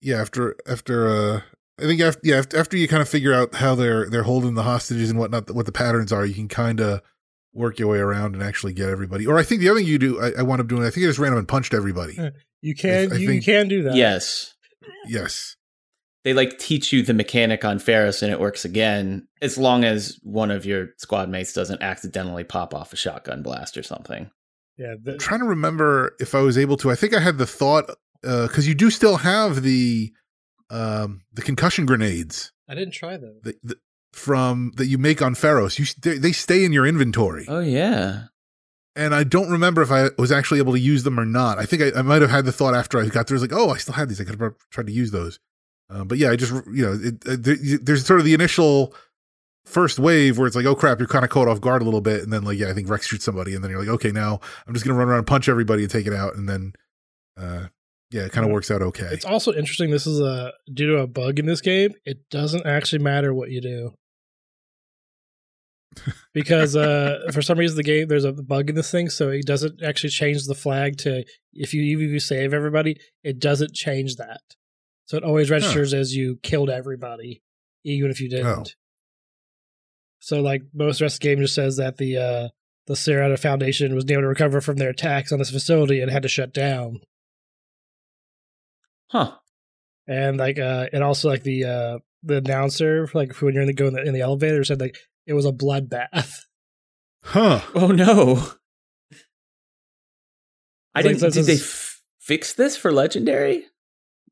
[0.00, 1.40] yeah, after after uh
[1.82, 4.54] I think after yeah after, after you kind of figure out how they're they're holding
[4.54, 7.00] the hostages and whatnot, what the patterns are, you can kind of
[7.52, 9.26] work your way around and actually get everybody.
[9.26, 11.04] Or I think the other thing you do, I, I wound up doing, I think
[11.04, 12.16] I just ran up and punched everybody.
[12.18, 12.30] Uh,
[12.62, 13.94] you can I you think- can do that.
[13.96, 14.54] yes.
[15.06, 15.56] yes.
[16.22, 20.18] They like teach you the mechanic on Feros and it works again, as long as
[20.22, 24.30] one of your squad mates doesn't accidentally pop off a shotgun blast or something.
[24.76, 24.94] yeah.
[25.02, 26.90] The, I'm trying to remember if I was able to.
[26.90, 27.88] I think I had the thought
[28.22, 30.12] uh, because you do still have the
[30.70, 33.40] um the concussion grenades I didn't try them.
[33.42, 33.78] that, that
[34.12, 35.78] from that you make on Feros.
[35.78, 38.24] You they, they stay in your inventory, Oh yeah.
[38.96, 41.58] and I don't remember if I was actually able to use them or not.
[41.58, 43.36] I think I, I might have had the thought after I got there.
[43.36, 44.20] I was like, oh, I still have these.
[44.20, 45.38] I could have tried to use those.
[45.88, 48.94] Uh, but yeah, I just you know it, uh, there, there's sort of the initial
[49.64, 52.00] first wave where it's like, oh crap, you're kind of caught off guard a little
[52.00, 54.10] bit, and then like yeah, I think Wrex shoots somebody, and then you're like, okay,
[54.12, 56.72] now I'm just gonna run around and punch everybody and take it out, and then
[57.36, 57.66] uh,
[58.10, 59.08] yeah, it kind of works out okay.
[59.12, 59.90] It's also interesting.
[59.90, 61.92] This is a due to a bug in this game.
[62.04, 63.94] It doesn't actually matter what you do
[66.34, 69.46] because uh, for some reason the game there's a bug in this thing, so it
[69.46, 73.74] doesn't actually change the flag to if you even if you save everybody, it doesn't
[73.74, 74.40] change that.
[75.06, 77.42] So it always registers as you killed everybody,
[77.84, 78.46] even if you didn't.
[78.46, 78.64] Oh.
[80.20, 82.48] So like most of the rest of the game just says that the uh,
[82.86, 86.22] the Sierra Foundation was able to recover from their attacks on this facility and had
[86.22, 87.00] to shut down.
[89.10, 89.32] Huh.
[90.06, 93.74] and like uh and also like the uh the announcer like when you're in the
[93.74, 94.96] go in the, in the elevator said like
[95.26, 96.32] it was a bloodbath
[97.24, 97.60] huh?
[97.74, 98.46] Oh no.
[100.94, 101.20] I didn't.
[101.20, 103.64] this Did they f- fix this for legendary?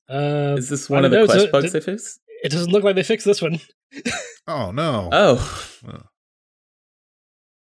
[0.09, 2.21] uh Is this one of don't the know, quest so- bugs did- they fixed?
[2.43, 3.59] it doesn't look like they fixed this one
[4.47, 5.09] Oh no.
[5.13, 5.69] Oh,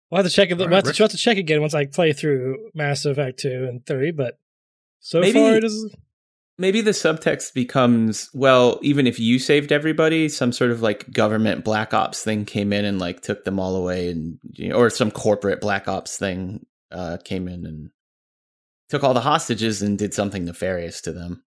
[0.09, 0.99] we'll have to check it All we'll, right, have to, Rick.
[0.99, 4.37] we'll have to check again once i play through mass effect 2 and 3 but
[4.99, 5.93] so Maybe- far it is
[6.59, 8.79] maybe the subtext becomes well.
[8.83, 12.85] Even if you saved everybody, some sort of like government black ops thing came in
[12.85, 16.65] and like took them all away, and you know, or some corporate black ops thing
[16.91, 17.89] uh, came in and
[18.89, 21.43] took all the hostages and did something nefarious to them.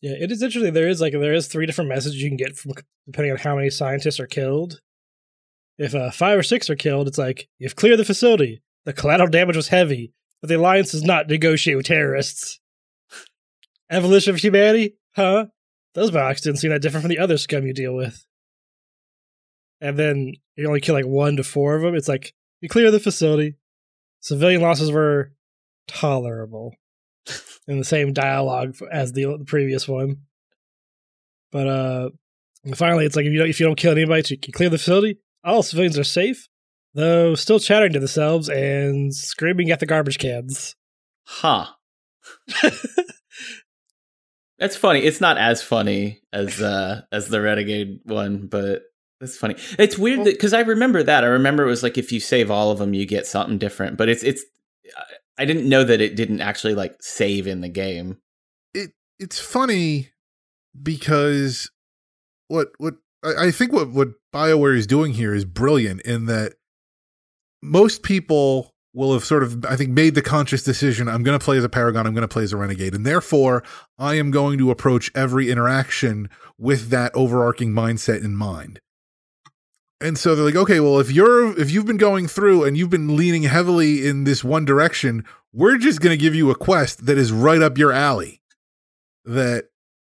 [0.00, 2.56] yeah it is interesting there is like there is three different messages you can get
[2.56, 2.72] from
[3.06, 4.80] depending on how many scientists are killed
[5.78, 9.28] if uh five or six are killed it's like you've cleared the facility the collateral
[9.28, 12.60] damage was heavy but the alliance does not negotiate with terrorists
[13.92, 15.46] evolution of humanity huh
[15.94, 18.26] those box didn't seem that different from the other scum you deal with
[19.80, 22.90] and then you only kill like one to four of them it's like you clear
[22.90, 23.56] the facility
[24.20, 25.32] civilian losses were
[25.86, 26.74] tolerable
[27.68, 30.18] in the same dialogue as the, the previous one.
[31.50, 32.10] But uh
[32.74, 34.78] finally, it's like if you don't if you don't kill anybody, you can clear the
[34.78, 35.18] facility.
[35.44, 36.48] All civilians are safe,
[36.94, 40.76] though still chattering to themselves and screaming at the garbage cans.
[41.24, 41.66] Huh.
[44.58, 45.00] That's funny.
[45.00, 48.82] It's not as funny as uh as the Renegade one, but
[49.20, 49.56] it's funny.
[49.78, 51.24] It's weird because I remember that.
[51.24, 53.96] I remember it was like if you save all of them, you get something different.
[53.96, 54.44] But it's it's.
[55.38, 58.18] I didn't know that it didn't actually like save in the game.
[58.74, 60.10] it it's funny
[60.80, 61.70] because
[62.48, 66.54] what what I, I think what what Bioware is doing here is brilliant in that
[67.62, 71.44] most people will have sort of I think made the conscious decision I'm going to
[71.44, 73.62] play as a paragon I'm going to play as a renegade and therefore
[73.98, 76.28] I am going to approach every interaction
[76.58, 78.80] with that overarching mindset in mind.
[80.00, 82.90] And so they're like, okay, well, if you're if you've been going through and you've
[82.90, 87.06] been leaning heavily in this one direction, we're just going to give you a quest
[87.06, 88.40] that is right up your alley.
[89.24, 89.66] That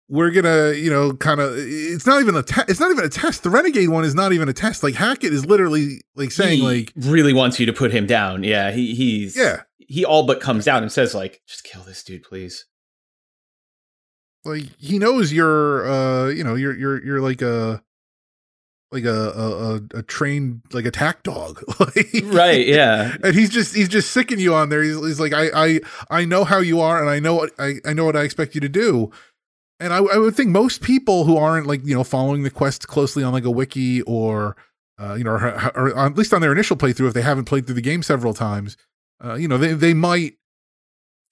[0.08, 1.54] we're gonna, you know, kind of.
[1.56, 2.68] It's not even a test.
[2.68, 3.42] It's not even a test.
[3.42, 4.82] The renegade one is not even a test.
[4.82, 8.44] Like Hackett is literally like saying, he like, really wants you to put him down.
[8.44, 12.02] Yeah, he he's yeah, he all but comes down and says like, just kill this
[12.04, 12.66] dude, please.
[14.44, 17.82] like he knows you're, uh, you know, you're you're you're like a
[18.92, 22.66] like a a, a, a trained like attack dog, like, Right?
[22.66, 23.16] Yeah.
[23.24, 24.82] and he's just he's just sicking you on there.
[24.82, 27.76] He's, he's like, I I I know how you are, and I know what I
[27.86, 29.10] I know what I expect you to do.
[29.80, 32.86] And I, I would think most people who aren't like you know following the quest
[32.88, 34.56] closely on like a wiki or
[34.98, 37.66] uh, you know or, or at least on their initial playthrough if they haven't played
[37.66, 38.76] through the game several times,
[39.24, 40.34] Uh, you know, they they might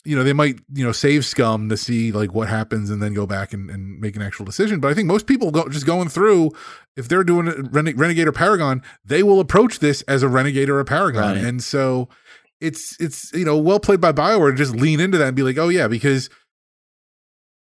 [0.04, 3.14] you know, they might, you know, save scum to see like what happens and then
[3.14, 4.80] go back and, and make an actual decision.
[4.80, 6.50] But I think most people go just going through,
[6.96, 10.68] if they're doing a Rene- Renegade or Paragon, they will approach this as a Renegade
[10.68, 11.36] or a Paragon.
[11.36, 11.44] Right.
[11.44, 12.08] And so
[12.60, 15.44] it's, it's, you know, well played by Bioware to just lean into that and be
[15.44, 16.28] like, oh yeah, because,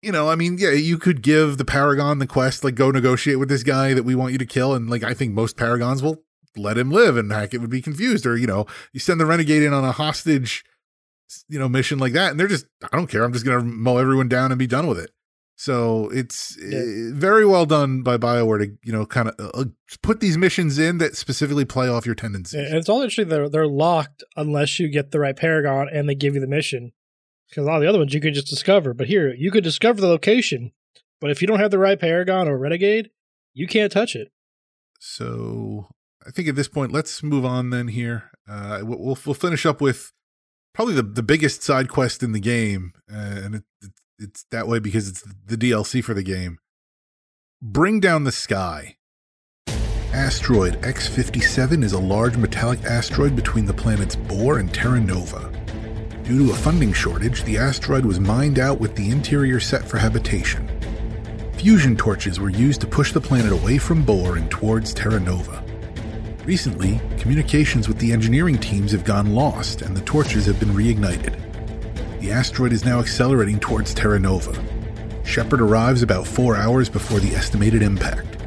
[0.05, 3.39] you know, I mean, yeah, you could give the Paragon the quest, like go negotiate
[3.39, 4.75] with this guy that we want you to kill.
[4.75, 6.23] And like, I think most Paragons will
[6.57, 8.27] let him live and Hackett would be confused.
[8.27, 10.65] Or, you know, you send the Renegade in on a hostage
[11.49, 13.97] you know mission like that and they're just i don't care i'm just gonna mow
[13.97, 15.11] everyone down and be done with it
[15.57, 16.79] so it's Yeah.
[16.79, 19.65] uh, very well done by bioware to you know kind of uh,
[20.03, 23.29] put these missions in that specifically play off your tendencies And it's all interesting.
[23.31, 26.93] They're they're locked unless you get the right Paragon and they give you the mission.
[27.49, 29.65] Because a lot of the other ones you could just discover, but here you could
[29.65, 30.73] discover the location,
[31.21, 33.11] but if you don't have the right Paragon or Renegade,
[33.55, 34.33] you can't touch it.
[34.99, 35.89] so
[36.27, 39.81] i think at this point let's move on then here uh we'll we'll, finish up
[39.81, 40.13] with
[40.75, 44.67] probably the, the biggest side quest in the game uh, and it, it, it's that
[44.67, 46.59] way because it's the dlc for the game
[47.63, 48.97] bring down the sky
[50.13, 55.51] Asteroid X57 is a large metallic asteroid between the planets Bohr and Terra Nova.
[56.25, 59.99] Due to a funding shortage, the asteroid was mined out with the interior set for
[59.99, 60.67] habitation.
[61.53, 65.63] Fusion torches were used to push the planet away from Bohr and towards Terra Nova.
[66.47, 71.39] Recently, communications with the engineering teams have gone lost and the torches have been reignited.
[72.21, 74.59] The asteroid is now accelerating towards Terra Nova.
[75.27, 78.39] Shepard arrives about four hours before the estimated impact.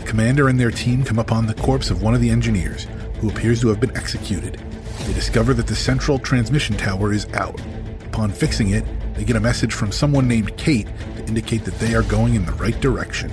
[0.00, 2.86] The commander and their team come upon the corpse of one of the engineers,
[3.20, 4.62] who appears to have been executed.
[5.08, 7.58] They discover that the central transmission tower is out.
[8.04, 11.94] Upon fixing it, they get a message from someone named Kate to indicate that they
[11.94, 13.30] are going in the right direction.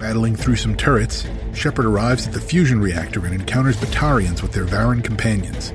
[0.00, 4.64] Battling through some turrets, Shepard arrives at the fusion reactor and encounters Batarians with their
[4.64, 5.72] Varren companions.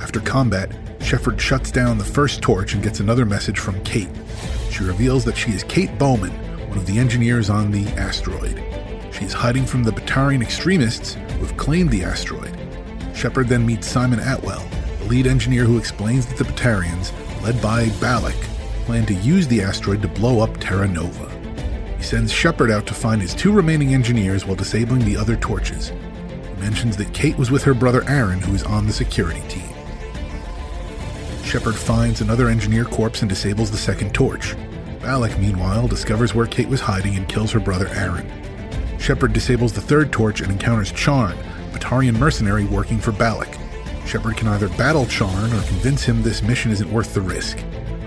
[0.00, 4.10] After combat, Shepard shuts down the first torch and gets another message from Kate.
[4.72, 6.32] She reveals that she is Kate Bowman,
[6.68, 8.56] one of the engineers on the asteroid.
[9.12, 12.58] She is hiding from the Batarian extremists who have claimed the asteroid.
[13.14, 14.66] Shepard then meets Simon Atwell,
[14.98, 18.34] the lead engineer who explains that the Batarians, led by Balak,
[18.84, 21.30] plan to use the asteroid to blow up Terra Nova.
[21.96, 25.88] He sends Shepard out to find his two remaining engineers while disabling the other torches.
[25.88, 29.68] He mentions that Kate was with her brother Aaron, who is on the security team.
[31.44, 34.56] Shepard finds another engineer corpse and disables the second torch.
[35.00, 38.28] Balak, meanwhile, discovers where Kate was hiding and kills her brother Aaron.
[38.98, 41.36] Shepard disables the third torch and encounters Charn,
[41.74, 43.58] Batarian mercenary working for Balak.
[44.06, 47.58] Shepard can either battle Charn or convince him this mission isn't worth the risk.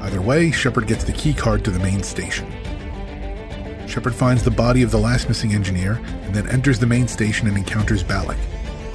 [0.02, 2.50] Either way, Shepard gets the key card to the main station.
[3.88, 7.48] Shepard finds the body of the last missing engineer and then enters the main station
[7.48, 8.38] and encounters Balak.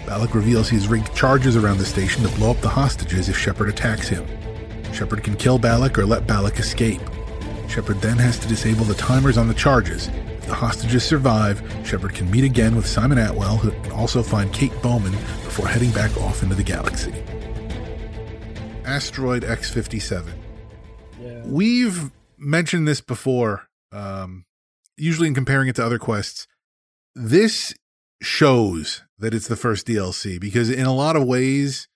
[0.07, 3.37] Balak reveals he has rigged charges around the station to blow up the hostages if
[3.37, 4.27] Shepard attacks him.
[4.93, 7.01] Shepard can kill Balak or let Balak escape.
[7.69, 10.09] Shepard then has to disable the timers on the charges.
[10.47, 14.73] The hostages survive, Shepard can meet again with Simon Atwell, who can also find Kate
[14.83, 17.15] Bowman before heading back off into the galaxy.
[18.85, 20.33] Asteroid X 57.
[21.21, 21.43] Yeah.
[21.45, 24.45] We've mentioned this before, um,
[24.97, 26.49] usually in comparing it to other quests.
[27.15, 27.75] This
[28.21, 31.89] shows that it's the first DLC because in a lot of ways,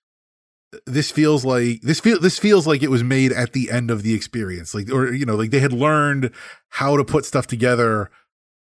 [0.85, 4.03] this feels like this feel this feels like it was made at the end of
[4.03, 6.31] the experience, like or you know, like they had learned
[6.69, 8.09] how to put stuff together.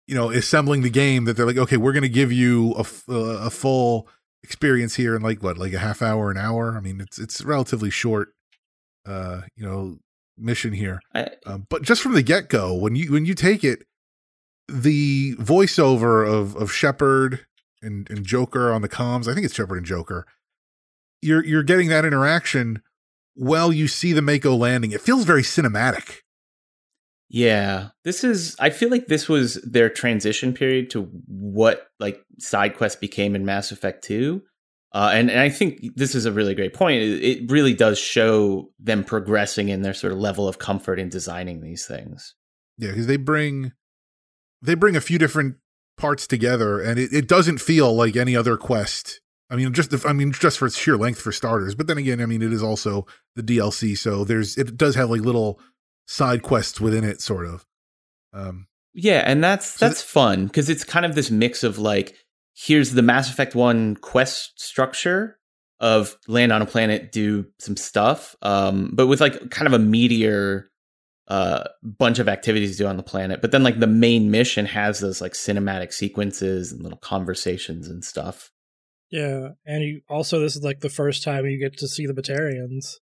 [0.10, 2.86] You know, assembling the game that they're like, okay, we're going to give you a
[3.12, 4.08] uh, a full
[4.43, 6.76] experience here in like what, like a half hour, an hour.
[6.76, 8.30] I mean, it's it's relatively short,
[9.06, 10.00] uh, you know,
[10.38, 11.00] mission here.
[11.13, 13.84] I, Um, but just from the get go, when you when you take it,
[14.67, 17.45] the voiceover of of Shepard
[17.82, 20.26] and and Joker on the comms, I think it's Shepard and Joker.
[21.22, 22.82] You're you're getting that interaction
[23.36, 24.91] while you see the Mako landing.
[24.91, 26.22] It feels very cinematic.
[27.30, 28.56] Yeah, this is.
[28.60, 33.46] I feel like this was their transition period to what like side quest became in
[33.46, 34.42] Mass Effect Two,
[34.94, 37.04] uh, and and I think this is a really great point.
[37.04, 41.10] It, it really does show them progressing in their sort of level of comfort in
[41.10, 42.34] designing these things.
[42.80, 43.73] Yeah, because they bring
[44.63, 45.58] they bring a few different
[45.98, 49.21] parts together, and it, it doesn't feel like any other quest.
[49.52, 51.75] I mean, just if, I mean, just for its sheer length for starters.
[51.75, 53.06] But then again, I mean, it is also
[53.36, 55.60] the DLC, so there's it does have like little
[56.10, 57.66] side quests within it, sort of.
[58.34, 62.16] Um, Yeah, and that's So that's fun because it's kind of this mix of like
[62.56, 65.38] here's the Mass Effect One quest structure
[65.80, 69.80] of land on a planet, do some stuff, um, but with like kind of a
[69.80, 70.70] meteor
[71.28, 73.40] uh, bunch of activities to do on the planet.
[73.40, 78.04] But then like the main mission has those like cinematic sequences and little conversations and
[78.04, 78.52] stuff.
[79.12, 82.14] Yeah, and you also this is like the first time you get to see the
[82.14, 82.96] Batarians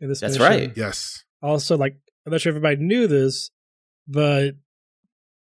[0.00, 0.20] in this.
[0.20, 0.42] That's mission.
[0.42, 0.72] right.
[0.74, 1.24] Yes.
[1.42, 3.50] Also, like I'm not sure if everybody knew this,
[4.06, 4.52] but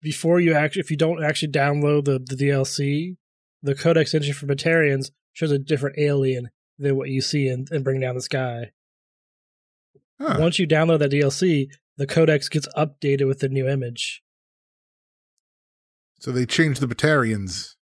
[0.01, 3.17] before you actually, if you don't actually download the, the DLC,
[3.63, 7.83] the codex entry for Batarians shows a different alien than what you see in, in
[7.83, 8.71] Bring Down the Sky.
[10.19, 10.37] Huh.
[10.39, 11.67] Once you download that DLC,
[11.97, 14.21] the codex gets updated with the new image.
[16.19, 17.75] So they changed the Batarians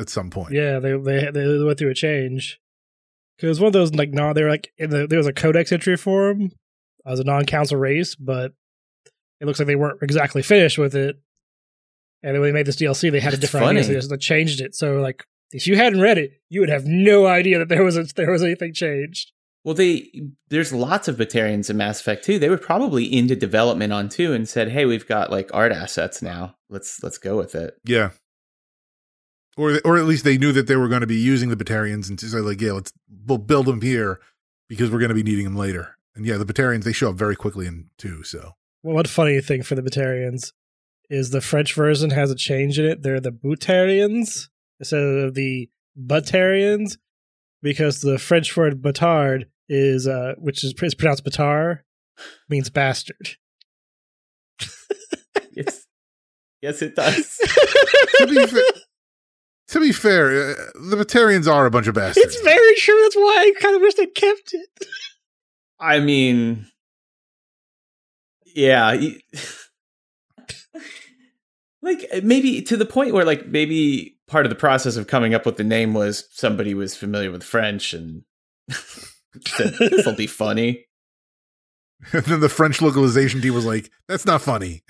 [0.00, 0.52] at some point.
[0.52, 2.60] Yeah, they they they went through a change
[3.36, 5.96] because one of those like no, they were like the there was a codex entry
[5.96, 6.50] for them
[7.06, 8.52] as a non-council race, but
[9.40, 11.16] it looks like they weren't exactly finished with it.
[12.22, 14.16] And then when they made this DLC, they had a That's different idea, so they
[14.16, 14.74] changed it.
[14.74, 17.96] So like, if you hadn't read it, you would have no idea that there was
[17.96, 19.32] a, there was anything changed.
[19.64, 20.10] Well, they
[20.48, 22.38] there's lots of Batarians in Mass Effect 2.
[22.38, 26.20] They were probably into development on 2 and said, "Hey, we've got like art assets
[26.20, 26.56] now.
[26.68, 28.10] Let's let's go with it." Yeah.
[29.56, 32.08] Or or at least they knew that they were going to be using the Batarians
[32.08, 32.92] and so like, yeah, let's
[33.26, 34.20] we'll build them here
[34.68, 35.96] because we're going to be needing them later.
[36.14, 38.22] And yeah, the Batarians they show up very quickly in two.
[38.22, 38.52] So
[38.82, 40.52] Well, one funny thing for the Batarians
[41.10, 43.02] is the French version has a change in it.
[43.02, 44.48] They're the Boutarians
[44.80, 46.96] instead of the Batarians
[47.62, 51.80] because the French word batard is, uh, which is, is pronounced batar,
[52.48, 53.36] means bastard.
[55.54, 55.86] Yes,
[56.62, 57.36] yes, it does.
[58.16, 58.80] to be fa-
[59.68, 62.24] to be fair, uh, the Batarians are a bunch of bastards.
[62.26, 62.98] it's very true.
[63.02, 64.68] That's why I kind of wish they kept it.
[65.82, 66.66] I mean,
[68.54, 68.86] yeah,
[71.82, 75.34] like eh, maybe to the point where like maybe part of the process of coming
[75.34, 78.22] up with the name was somebody was familiar with French and
[78.70, 80.86] said this will be funny.
[82.12, 84.84] and then the French localization team was like, "That's not funny."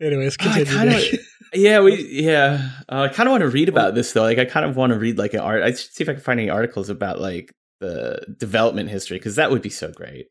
[0.00, 0.64] Anyways, I continue.
[0.98, 1.18] kinda-.
[1.52, 2.70] Yeah, we yeah.
[2.88, 4.22] Uh, I kind of want to read about this though.
[4.22, 5.62] Like, I kind of want to read like an art.
[5.62, 9.36] I should see if I can find any articles about like the development history because
[9.36, 10.26] that would be so great.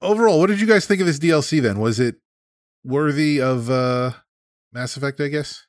[0.00, 1.60] Overall, what did you guys think of this DLC?
[1.60, 2.16] Then was it
[2.84, 4.12] worthy of uh
[4.72, 5.20] Mass Effect?
[5.20, 5.66] I guess.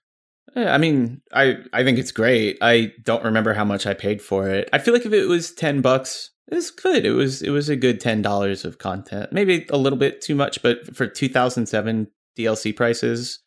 [0.55, 2.57] Yeah, I mean, I I think it's great.
[2.61, 4.69] I don't remember how much I paid for it.
[4.74, 7.05] I feel like if it was ten bucks, it was good.
[7.05, 9.32] It was it was a good ten dollars of content.
[9.32, 12.07] Maybe a little bit too much, but for two thousand seven
[12.38, 13.39] DLC prices,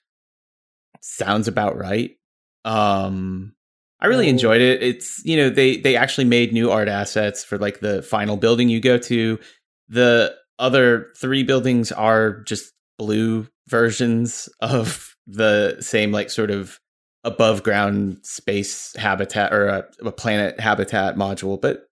[1.04, 2.12] sounds about right.
[2.64, 3.54] Um,
[4.00, 4.30] I really Oh.
[4.30, 4.82] enjoyed it.
[4.82, 8.68] It's you know they they actually made new art assets for like the final building
[8.68, 9.38] you go to.
[9.88, 16.78] The other three buildings are just blue versions of the same like sort of
[17.24, 21.86] above ground space habitat or a, a planet habitat module, but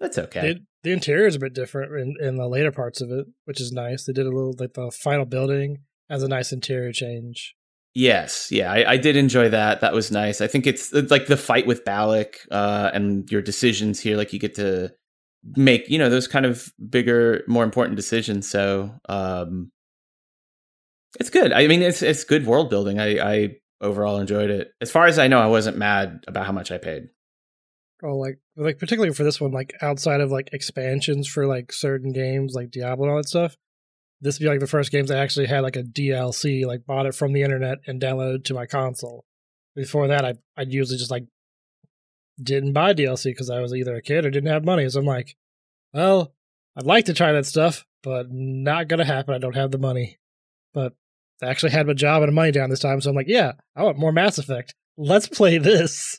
[0.00, 0.54] that's okay.
[0.54, 3.60] The, the interior is a bit different in, in the later parts of it, which
[3.60, 4.04] is nice.
[4.04, 5.78] They did a little like the final building
[6.10, 7.54] has a nice interior change.
[7.94, 9.80] Yes, yeah, I, I did enjoy that.
[9.80, 10.40] That was nice.
[10.40, 14.16] I think it's, it's like the fight with Balak uh, and your decisions here.
[14.16, 14.92] Like you get to
[15.56, 18.48] make you know those kind of bigger, more important decisions.
[18.48, 19.70] So um,
[21.20, 21.52] it's good.
[21.52, 22.98] I mean, it's it's good world building.
[22.98, 24.72] I, I overall enjoyed it.
[24.80, 27.04] As far as I know, I wasn't mad about how much I paid.
[28.02, 32.12] Oh, like like particularly for this one, like outside of like expansions for like certain
[32.12, 33.56] games like Diablo and all that stuff.
[34.24, 37.04] This would be like the first games I actually had like a DLC, like bought
[37.04, 39.26] it from the internet and downloaded to my console.
[39.76, 41.26] Before that, I I usually just like
[42.42, 44.88] didn't buy DLC because I was either a kid or didn't have money.
[44.88, 45.36] So I'm like,
[45.92, 46.32] well,
[46.74, 49.34] I'd like to try that stuff, but not gonna happen.
[49.34, 50.18] I don't have the money.
[50.72, 50.94] But
[51.42, 53.82] I actually had my job and money down this time, so I'm like, yeah, I
[53.82, 54.74] want more Mass Effect.
[54.96, 56.18] Let's play this.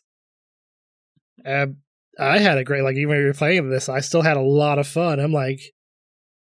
[1.43, 1.77] And
[2.19, 4.77] I had a great like even we were playing this, I still had a lot
[4.77, 5.19] of fun.
[5.19, 5.59] I'm like,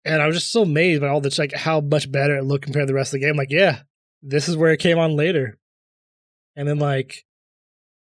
[0.05, 2.65] and I was just so amazed by all this like how much better it looked
[2.65, 3.37] compared to the rest of the game.
[3.37, 3.81] Like, yeah,
[4.23, 5.59] this is where it came on later.
[6.57, 7.25] And then like,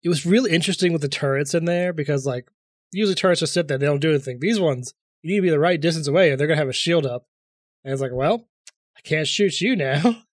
[0.02, 2.48] it was really interesting with the turrets in there because like
[2.92, 4.38] usually turrets just sit there, they don't do anything.
[4.40, 6.72] These ones, you need to be the right distance away, or they're gonna have a
[6.72, 7.26] shield up.
[7.84, 8.48] And it's like, well,
[8.96, 10.16] I can't shoot you now.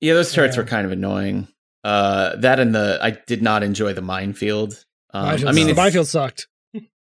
[0.00, 0.62] Yeah, those turrets Yeah.
[0.62, 1.48] were kind of annoying.
[1.82, 4.84] Uh, that and the I did not enjoy the minefield.
[5.14, 6.46] Um, I mean, the minefield sucked.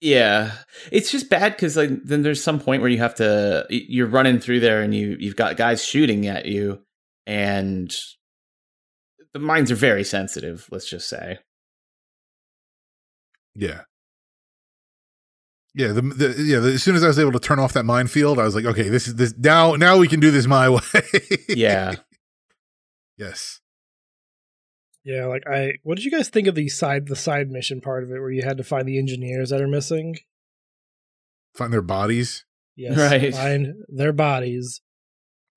[0.00, 0.52] Yeah,
[0.92, 4.38] it's just bad because like then there's some point where you have to you're running
[4.38, 6.80] through there and you you've got guys shooting at you
[7.26, 7.94] and
[9.32, 10.68] the mines are very sensitive.
[10.70, 11.40] Let's just say.
[13.54, 13.82] Yeah.
[15.74, 16.58] Yeah, the, the yeah.
[16.60, 18.64] The, as soon as I was able to turn off that minefield, I was like,
[18.64, 19.74] okay, this is this now.
[19.74, 20.80] Now we can do this my way.
[21.48, 21.94] Yeah,
[23.16, 23.60] yes.
[25.08, 28.04] Yeah, like I what did you guys think of the side the side mission part
[28.04, 30.16] of it where you had to find the engineers that are missing?
[31.54, 32.44] Find their bodies.
[32.76, 33.32] Yes, Right.
[33.34, 34.82] find their bodies.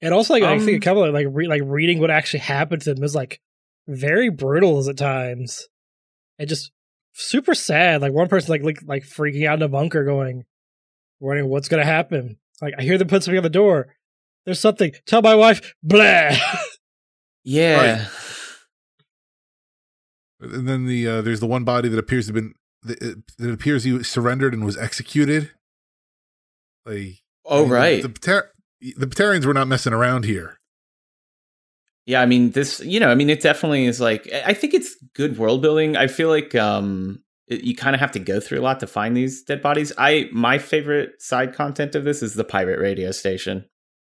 [0.01, 2.39] And also like I think a Um, couple of like re- like reading what actually
[2.39, 3.41] happened to them is like
[3.87, 5.67] very brutal at times,
[6.39, 6.71] and just
[7.13, 8.01] super sad.
[8.01, 10.45] Like one person like like, like freaking out in a bunker, going,
[11.19, 13.93] "Wondering what's gonna happen." Like I hear them put something on the door.
[14.45, 14.93] There's something.
[15.05, 15.73] Tell my wife.
[15.83, 16.31] Blah.
[17.43, 18.07] Yeah.
[20.41, 23.51] And then the uh, there's the one body that appears to have been that, that
[23.51, 25.51] appears he surrendered and was executed.
[26.85, 28.01] Like Oh I mean, right.
[28.01, 30.57] the Pater- the Batarians were not messing around here.
[32.07, 32.79] Yeah, I mean this.
[32.79, 34.27] You know, I mean it definitely is like.
[34.45, 35.95] I think it's good world building.
[35.95, 38.87] I feel like um, it, you kind of have to go through a lot to
[38.87, 39.93] find these dead bodies.
[39.97, 43.65] I my favorite side content of this is the pirate radio station.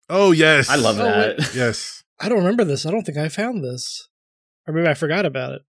[0.09, 1.51] Oh yes, I love Oh, that.
[1.55, 2.85] Yes, I don't remember this.
[2.85, 4.07] I don't think I found this,
[4.67, 5.61] or maybe I forgot about it.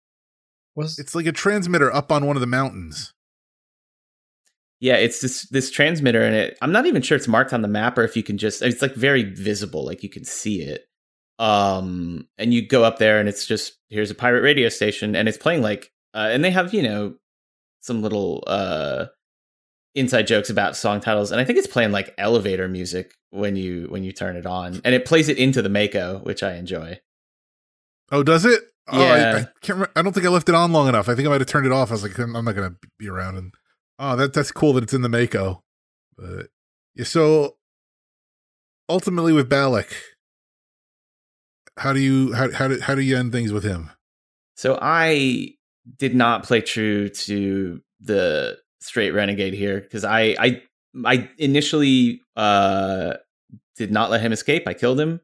[0.80, 3.12] Was it's like a transmitter up on one of the mountains.
[4.80, 6.58] Yeah, it's this this transmitter, and it.
[6.62, 8.62] I'm not even sure it's marked on the map, or if you can just.
[8.62, 10.86] It's like very visible, like you can see it.
[11.38, 15.28] Um, and you go up there, and it's just here's a pirate radio station, and
[15.28, 17.14] it's playing like, uh, and they have you know
[17.80, 19.06] some little uh
[19.94, 23.86] inside jokes about song titles, and I think it's playing like elevator music when you
[23.90, 27.00] when you turn it on, and it plays it into the Mako, which I enjoy.
[28.10, 28.62] Oh, does it?
[28.88, 29.68] Oh, I, I can't.
[29.68, 31.08] Remember, I don't think I left it on long enough.
[31.08, 31.90] I think I might have turned it off.
[31.90, 33.36] I was like, I'm not going to be around.
[33.36, 33.54] And
[33.98, 35.62] oh, that that's cool that it's in the Mako.
[36.16, 36.48] But
[36.94, 37.56] yeah, so
[38.88, 39.94] ultimately with Balak,
[41.78, 43.90] how do you how how do how do you end things with him?
[44.56, 45.54] So I
[45.98, 50.62] did not play true to the straight renegade here because I I
[51.04, 53.14] I initially uh
[53.76, 54.64] did not let him escape.
[54.66, 55.20] I killed him.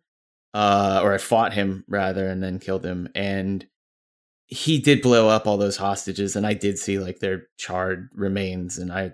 [0.56, 3.66] Uh or I fought him rather and then killed him and
[4.46, 8.78] he did blow up all those hostages and I did see like their charred remains
[8.78, 9.12] and I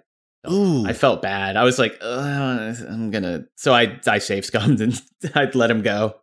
[0.51, 1.57] Ooh, I felt bad.
[1.57, 3.45] I was like, I'm gonna.
[3.57, 5.01] So I I save scummed and
[5.35, 6.17] I'd let him go.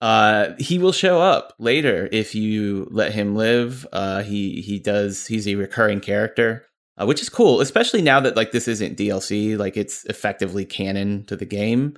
[0.00, 3.86] Uh, he will show up later if you let him live.
[3.92, 5.26] Uh, he he does.
[5.26, 6.66] He's a recurring character,
[7.00, 9.58] uh, which is cool, especially now that like this isn't DLC.
[9.58, 11.96] Like it's effectively canon to the game.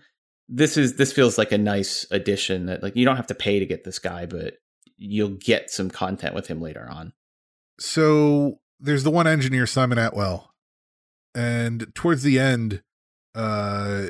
[0.52, 3.60] This is this feels like a nice addition that like you don't have to pay
[3.60, 4.54] to get this guy, but
[4.98, 7.12] you'll get some content with him later on.
[7.78, 10.52] so there's the one engineer Simon Atwell,
[11.34, 12.82] and towards the end,
[13.34, 14.06] uh,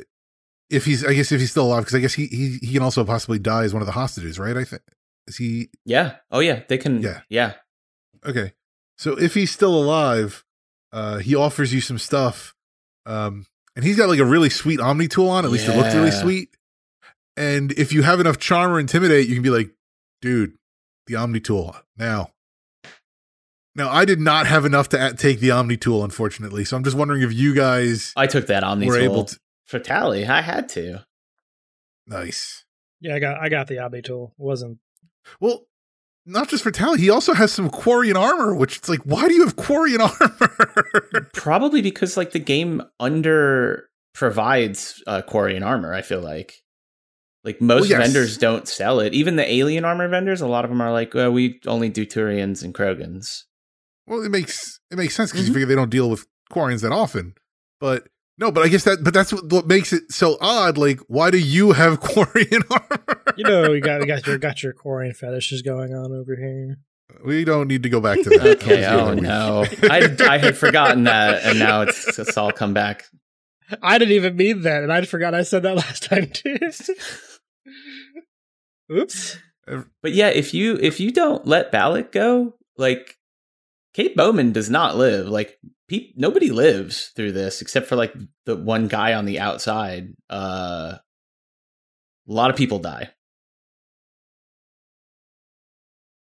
[0.70, 2.82] if he's I guess if he's still alive, because I guess he he he can
[2.82, 4.56] also possibly die as one of the hostages, right?
[4.56, 4.82] I think
[5.26, 6.16] is he Yeah.
[6.30, 6.62] Oh yeah.
[6.68, 7.02] They can.
[7.02, 7.20] Yeah.
[7.28, 7.54] Yeah.
[8.24, 8.52] Okay.
[8.96, 10.44] So if he's still alive,
[10.92, 12.54] uh, he offers you some stuff.
[13.06, 13.46] Um,
[13.76, 15.44] and he's got like a really sweet Omni tool on.
[15.44, 16.50] At least it looked really sweet.
[17.36, 19.70] And if you have enough charm or intimidate, you can be like,
[20.20, 20.52] dude,
[21.06, 22.30] the Omni tool now.
[23.76, 26.64] Now, I did not have enough to at- take the Omni tool, unfortunately.
[26.64, 29.38] So I'm just wondering if you guys I took that Omni were tool able to.
[29.66, 30.26] for Tali.
[30.26, 31.04] I had to.
[32.06, 32.64] Nice.
[33.00, 34.34] yeah, I got I got the Abe tool.
[34.38, 34.78] It wasn't
[35.40, 35.66] Well,
[36.26, 39.34] not just for Tali, he also has some Quarian armor, which it's like, why do
[39.34, 41.28] you have Quarian armor?
[41.32, 45.94] Probably because like the game under provides uh, Quarian armor.
[45.94, 46.54] I feel like
[47.42, 48.06] like most Well, yes.
[48.06, 49.14] vendors don't sell it.
[49.14, 52.04] Even the alien armor vendors, a lot of them are like, well, we only do
[52.04, 53.44] Turians and Krogans.
[54.06, 55.54] Well, it makes it makes sense because you Mhm.
[55.54, 57.34] figure they don't deal with Quarians that often.
[57.80, 58.08] But
[58.40, 60.78] no, but I guess that but that's what, what makes it so odd.
[60.78, 63.22] Like, why do you have Quarian armor?
[63.36, 66.78] you know you got you got your got your Quarian fetishes going on over here.
[67.24, 68.40] we don't need to go back to that.
[68.60, 68.86] That Okay.
[68.86, 69.22] oh week.
[69.22, 73.04] no, I I had forgotten that, and now it's it's all come back.
[73.82, 76.56] I didn't even mean that, and I forgot I said that last time too.
[78.92, 79.38] Oops.
[80.02, 83.16] But yeah, if you if you don't let Balak go, like
[83.94, 85.28] Kate Bowman does not live.
[85.28, 85.58] Like
[85.90, 88.14] pe- nobody lives through this except for like
[88.46, 90.14] the one guy on the outside.
[90.30, 93.10] Uh, a lot of people die.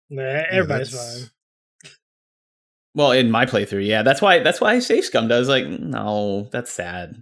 [0.09, 1.31] Nah, everybody's that's- fine.
[2.95, 5.47] Well, in my playthrough, yeah, that's why that's why I safe Scum does.
[5.47, 7.21] like, no, that's sad.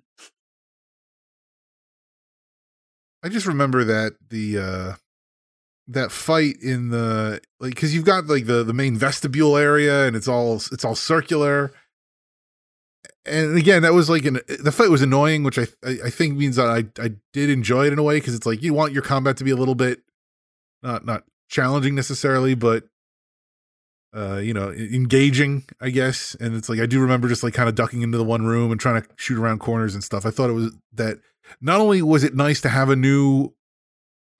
[3.22, 4.94] I just remember that the uh
[5.88, 10.16] that fight in the like because you've got like the the main vestibule area and
[10.16, 11.74] it's all it's all circular
[13.26, 16.56] and again that was like an the fight was annoying which i i, think means
[16.56, 19.02] that i i did enjoy it in a way because it's like you want your
[19.02, 20.02] combat to be a little bit
[20.84, 22.84] not not challenging necessarily but
[24.16, 27.70] uh you know engaging i guess and it's like i do remember just like kind
[27.70, 30.30] of ducking into the one room and trying to shoot around corners and stuff i
[30.30, 31.18] thought it was that
[31.62, 33.54] not only was it nice to have a new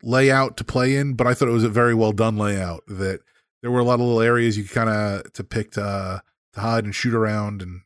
[0.04, 2.84] layout to play in, but I thought it was a very well done layout.
[2.88, 3.22] That
[3.62, 6.22] there were a lot of little areas you kind of to pick to,
[6.54, 7.82] to hide and shoot around, and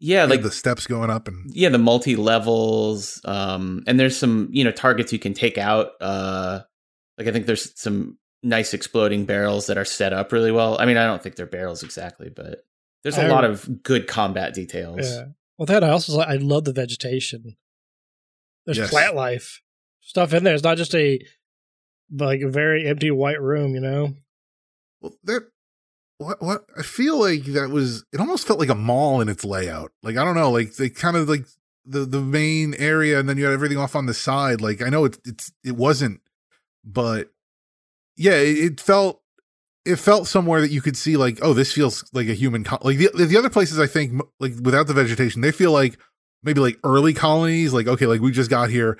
[0.00, 4.16] Yeah, had like the steps going up, and yeah, the multi levels, um, and there's
[4.18, 5.92] some you know targets you can take out.
[6.00, 6.60] Uh,
[7.16, 10.76] like I think there's some nice exploding barrels that are set up really well.
[10.78, 12.66] I mean, I don't think they're barrels exactly, but
[13.02, 15.00] there's a I- lot of good combat details.
[15.08, 15.26] Yeah.
[15.56, 17.56] Well, that I also like, I love the vegetation.
[18.66, 18.90] There's Yes.
[18.90, 19.62] plant life
[20.00, 20.54] stuff in there.
[20.54, 21.20] It's not just a
[22.10, 24.14] like a very empty white room, you know.
[25.00, 25.48] Well, that
[26.18, 29.44] what what I feel like that was it almost felt like a mall in its
[29.44, 29.92] layout.
[30.02, 31.46] Like I don't know, like they kind of like
[31.84, 34.60] the the main area and then you had everything off on the side.
[34.60, 36.20] Like I know it's it's it wasn't,
[36.84, 37.28] but
[38.16, 39.20] yeah, it, it felt
[39.84, 42.78] it felt somewhere that you could see like oh this feels like a human co-
[42.82, 45.98] like the the other places I think like without the vegetation they feel like
[46.42, 48.98] maybe like early colonies like okay like we just got here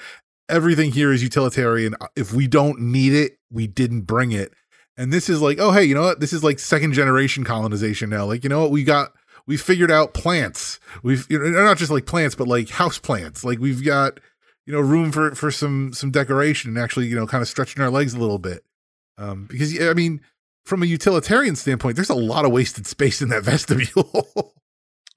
[0.49, 4.53] everything here is utilitarian uh, if we don't need it we didn't bring it
[4.97, 6.21] and this is like, oh hey, you know what?
[6.21, 8.25] This is like second generation colonization now.
[8.27, 8.71] Like, you know what?
[8.71, 9.13] We got
[9.47, 10.81] we figured out plants.
[11.03, 13.45] We've you know not just like plants, but like house plants.
[13.45, 14.21] Like we've got
[14.67, 17.83] you know room for for some some decoration and actually you know kind of stretching
[17.83, 18.65] our legs a little bit.
[19.19, 20.21] Um, because I mean,
[20.65, 24.55] from a utilitarian standpoint, there's a lot of wasted space in that vestibule.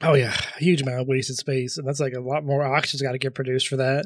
[0.01, 3.01] Oh yeah, a huge amount of wasted space, and that's like a lot more oxygen's
[3.01, 4.05] got to get produced for that.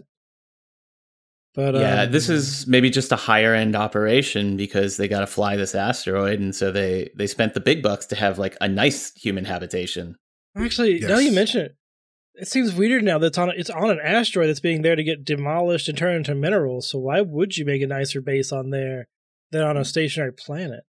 [1.54, 5.28] But yeah, um, this is maybe just a higher end operation because they got to
[5.28, 8.70] fly this asteroid, and so they they spent the big bucks to have like a
[8.70, 10.16] nice human habitation.
[10.56, 11.76] actually now you mention it.
[12.36, 15.04] It seems weird now that it's on it's on an asteroid that's being there to
[15.04, 16.90] get demolished and turned into minerals.
[16.90, 19.08] So why would you make a nicer base on there
[19.52, 20.84] than on a stationary planet?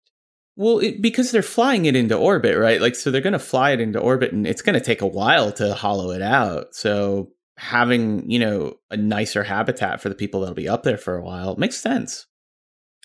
[0.55, 2.81] Well, it, because they're flying it into orbit, right?
[2.81, 5.07] Like, so they're going to fly it into orbit, and it's going to take a
[5.07, 6.75] while to hollow it out.
[6.75, 7.31] So
[7.61, 11.23] having you know a nicer habitat for the people that'll be up there for a
[11.23, 12.25] while makes sense.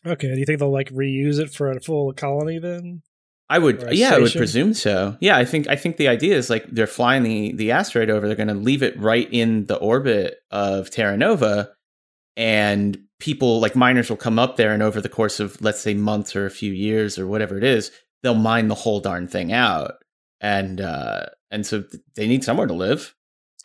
[0.07, 3.03] Okay, do you think they'll like reuse it for a full colony then?
[3.49, 5.17] I would, yeah, I would presume so.
[5.21, 8.27] Yeah, I think I think the idea is like they're flying the the asteroid over.
[8.27, 11.71] They're going to leave it right in the orbit of Terra Nova,
[12.37, 15.95] and people like miners will come up there, and over the course of let's say
[15.95, 17.93] months or a few years or whatever it is,
[18.23, 19.97] they'll mine the whole darn thing out,
[20.41, 21.85] and uh and so
[22.17, 23.15] they need somewhere to live.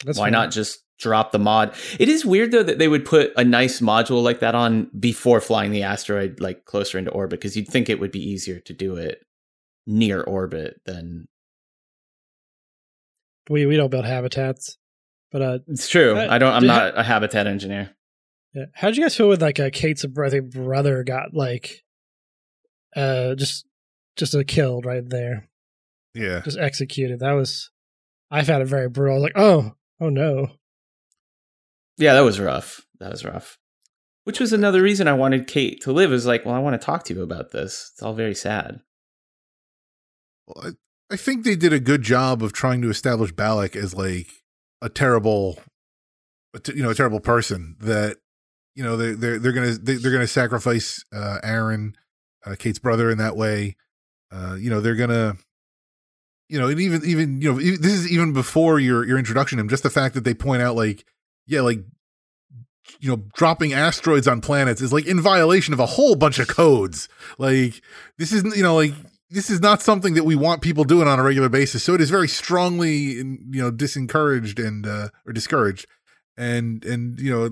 [0.06, 0.34] That's Why fine.
[0.34, 1.74] not just drop the mod?
[2.00, 5.42] It is weird though that they would put a nice module like that on before
[5.42, 8.74] flying the asteroid like closer into orbit because you'd think it would be easier to
[8.74, 9.24] do it
[9.88, 11.28] near orbit than
[13.50, 14.78] We we don't build habitats,
[15.32, 16.16] but uh, it's true.
[16.16, 16.54] Uh, I don't.
[16.54, 17.96] I'm did not a habitat engineer.
[18.54, 18.66] yeah.
[18.74, 21.84] How'd you guys feel with like uh, Kate's brother brother got like,
[22.96, 23.66] uh, just
[24.16, 25.50] just a killed right there,
[26.14, 26.42] yeah.
[26.42, 27.20] just executed?
[27.20, 27.72] That was,
[28.30, 29.16] I found it very brutal.
[29.16, 29.72] I was like, oh,
[30.02, 30.47] oh no.
[31.97, 32.82] Yeah, that was rough.
[32.99, 33.58] That was rough.
[34.24, 36.12] Which was another reason I wanted Kate to live.
[36.12, 37.91] Is like, well, I want to talk to you about this.
[37.93, 38.82] It's all very sad.
[40.47, 43.93] Well, I, I think they did a good job of trying to establish Balak as
[43.93, 44.28] like
[44.82, 45.60] a terrible,
[46.74, 48.18] you know, a terrible person that
[48.76, 51.95] you know they they're they're gonna they, they're gonna sacrifice uh, Aaron,
[52.45, 53.76] uh, Kate's brother, in that way.
[54.32, 55.36] Uh, you know, they're gonna.
[56.52, 59.62] You know, and even even you know this is even before your your introduction to
[59.62, 59.70] him.
[59.70, 61.06] Just the fact that they point out like,
[61.47, 61.80] yeah, like
[62.99, 66.49] you know, dropping asteroids on planets is like in violation of a whole bunch of
[66.49, 67.08] codes.
[67.38, 67.82] Like
[68.18, 68.91] this isn't you know like
[69.30, 71.84] this is not something that we want people doing on a regular basis.
[71.84, 75.88] So it is very strongly, you know, disencouraged and uh, or discouraged,
[76.36, 77.49] and and you know,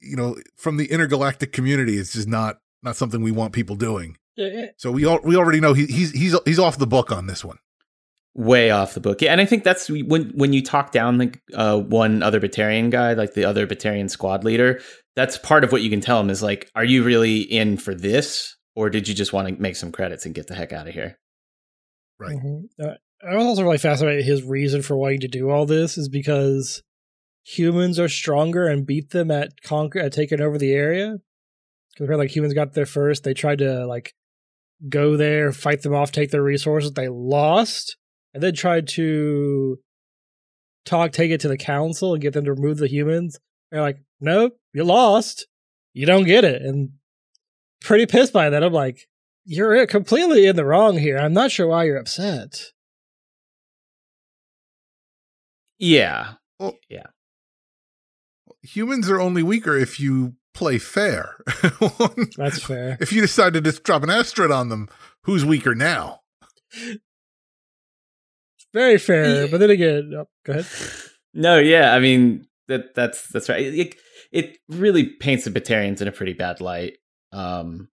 [0.00, 4.16] you know, from the intergalactic community, it's just not not something we want people doing.
[4.78, 7.44] So we all we already know he, he's he's he's off the book on this
[7.44, 7.58] one.
[8.34, 9.20] Way off the book.
[9.20, 12.90] Yeah, and I think that's when when you talk down the uh, one other Batarian
[12.90, 14.80] guy, like the other Batarian squad leader.
[15.14, 17.94] That's part of what you can tell him is like, are you really in for
[17.94, 20.88] this, or did you just want to make some credits and get the heck out
[20.88, 21.18] of here?
[22.18, 22.36] Right.
[22.36, 22.64] Mhm.
[22.82, 22.94] Uh,
[23.28, 24.24] I was also really fascinated.
[24.24, 26.82] His reason for wanting to do all this is because
[27.44, 31.16] humans are stronger and beat them at conquer at taking over the area.
[31.98, 34.14] Because like humans got there first, they tried to like
[34.88, 36.92] go there, fight them off, take their resources.
[36.92, 37.96] They lost,
[38.34, 39.78] and then tried to
[40.84, 43.38] talk, take it to the council, and get them to remove the humans.
[43.70, 45.46] They're like, nope, you lost.
[45.94, 46.90] You don't get it, and
[47.82, 48.62] pretty pissed by that.
[48.62, 49.06] I'm like,
[49.44, 51.18] you're completely in the wrong here.
[51.18, 52.72] I'm not sure why you're upset.
[55.78, 57.06] Yeah, Well- yeah.
[58.62, 61.36] Humans are only weaker if you play fair.
[62.36, 62.96] That's fair.
[63.00, 64.88] if you decide to just drop an asteroid on them,
[65.24, 66.20] who's weaker now?
[68.72, 69.42] Very fair.
[69.42, 69.46] Yeah.
[69.50, 70.66] But then again, oh, go ahead.
[71.34, 71.94] No, yeah.
[71.94, 73.62] I mean that that's that's right.
[73.62, 73.94] It,
[74.32, 76.98] it really paints the Batarians in a pretty bad light.
[77.32, 77.88] Um,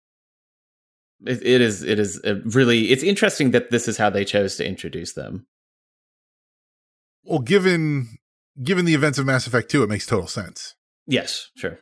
[1.25, 4.57] it, it is it is a really it's interesting that this is how they chose
[4.57, 5.47] to introduce them.
[7.23, 8.17] Well, given
[8.61, 10.75] given the events of Mass Effect 2, it makes total sense.
[11.07, 11.79] Yes, sure.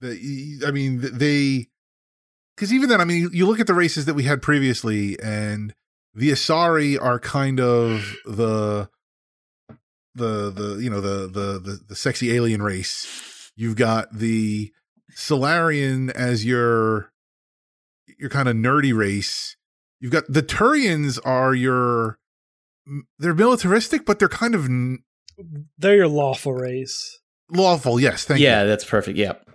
[0.00, 1.68] The, I mean, they
[2.56, 5.18] because even then, I mean, you, you look at the races that we had previously,
[5.22, 5.74] and
[6.16, 8.88] the Asari are kind of the
[10.14, 13.50] the the you know the the the, the sexy alien race.
[13.54, 14.72] You've got the
[15.14, 17.12] Salarian as your
[18.18, 19.56] your kind of nerdy race.
[20.00, 22.18] You've got the Turians are your
[23.18, 24.98] they're militaristic, but they're kind of n-
[25.78, 27.20] They're your lawful race.
[27.50, 27.98] lawful.
[28.00, 28.46] Yes, thank you.
[28.46, 29.18] yeah, that's perfect.
[29.18, 29.48] Yep.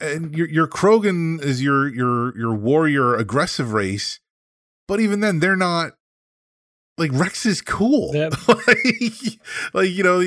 [0.00, 4.18] and your your Krogan is your your your warrior aggressive race,
[4.90, 5.92] but even then they're not
[6.98, 8.10] like Wrex is cool.
[8.12, 8.34] Yep.
[8.48, 9.38] like,
[9.72, 10.18] like, you know,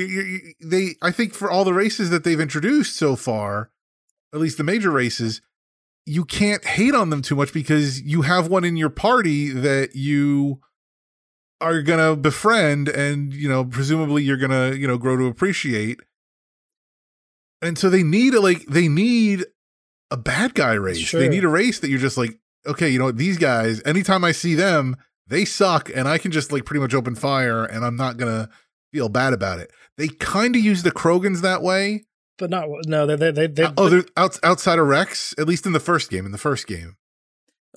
[0.60, 3.70] they I think for all the races that they've introduced so far,
[4.32, 5.42] at least the major races,
[6.06, 9.94] you can't hate on them too much because you have one in your party that
[9.94, 10.60] you
[11.60, 16.00] are gonna befriend and you know presumably you're gonna you know grow to appreciate
[17.62, 19.44] and so they need a like they need
[20.10, 21.20] a bad guy race Sure.
[21.20, 24.32] they need a race that you're just like okay you know these guys anytime i
[24.32, 24.96] see them
[25.26, 28.48] they suck and i can just like pretty much open fire and i'm not gonna
[28.92, 32.04] feel bad about it they kind of use the krogans that way
[32.38, 35.66] But not no, they they they, they oh they're out, outside of Wrex at least
[35.66, 36.96] in the first game in the first game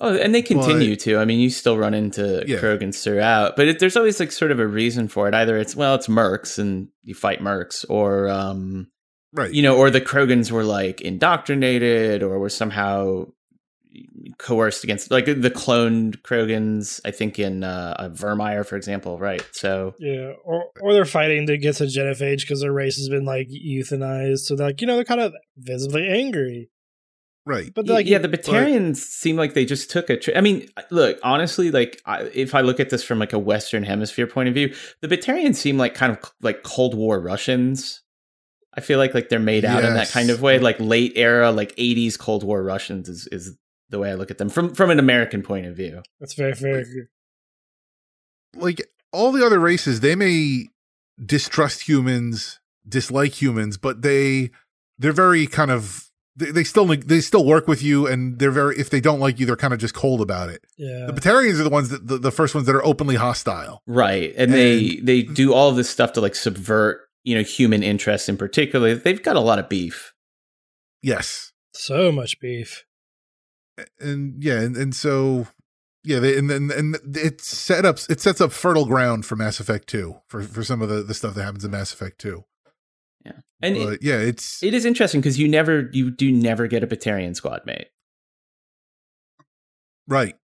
[0.00, 1.18] Oh, and they continue But- to.
[1.18, 2.58] I mean, you still run into Yeah.
[2.58, 5.34] Krogans throughout, but it, there's always like sort of a reason for it.
[5.34, 8.86] Either it's well, it's mercs and you fight mercs, or um,
[9.32, 13.24] right you know, or the Krogans were like indoctrinated or were somehow
[14.38, 17.00] coerced against, like the cloned Krogans.
[17.04, 19.42] I think in uh, uh, Virmire, for example, right?
[19.52, 23.24] So yeah, or or they're fighting to get to genophage because their race has been
[23.24, 24.40] like euthanized.
[24.40, 26.70] So they're like you know they're kind of visibly angry.
[27.46, 30.16] right But Y- like yeah, the Batarians seem like they just took a.
[30.16, 33.38] Tri- I mean, look, honestly, like I, if I look at this from like a
[33.38, 38.02] Western Hemisphere point of view, the Batarians seem like kind of like Cold War Russians.
[38.74, 41.50] I feel like like they're made out in that kind of way, like late era,
[41.50, 43.56] like '80s Cold War Russians is is
[43.90, 46.02] the way I look at them from from an American point of view.
[46.20, 46.84] that's very very
[48.54, 48.82] like
[49.12, 50.68] all the other races they may
[51.24, 54.50] distrust humans dislike humans but they
[54.98, 58.76] they're very kind of they, they still they still work with you and they're very
[58.76, 61.06] if they don't like you they're kind of just cold about it yeah.
[61.06, 64.32] the Batarians are the ones that the, the first ones that are openly hostile Right.
[64.36, 68.28] And, they they do all of this stuff to like subvert, you know, human interests
[68.28, 68.94] in particular.
[68.94, 70.14] They've got a lot of beef.
[71.02, 72.84] yes so much beef.
[74.00, 75.46] And yeah and, and so
[76.04, 79.60] yeah they, and then and it set up it sets up fertile ground for mass
[79.60, 82.44] effect 2 for for some of the the stuff that happens in mass effect 2
[83.24, 83.32] Yeah.
[83.60, 86.86] And it, yeah it's it is interesting because you never you do never get a
[86.86, 87.88] Batarian squad mate.
[90.06, 90.34] right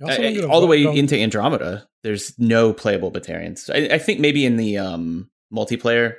[0.00, 3.68] You Uh, don't get a all the way don't- into Andromeda, there's no playable Batarians.
[3.74, 6.14] I, I think maybe in the um, multiplayer,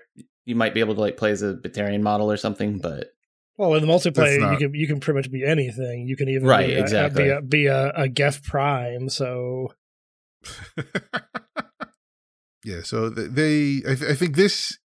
[0.46, 3.12] you might be able to like play as a Batarian model or something, but
[3.60, 6.08] Well, in the multiplayer, you can you can pretty much be anything.
[6.08, 7.24] You can even Right, be a, exactly.
[7.24, 9.10] be a, be a, a Geth Prime.
[9.10, 9.74] So
[12.64, 14.78] yeah so they I, th- I think this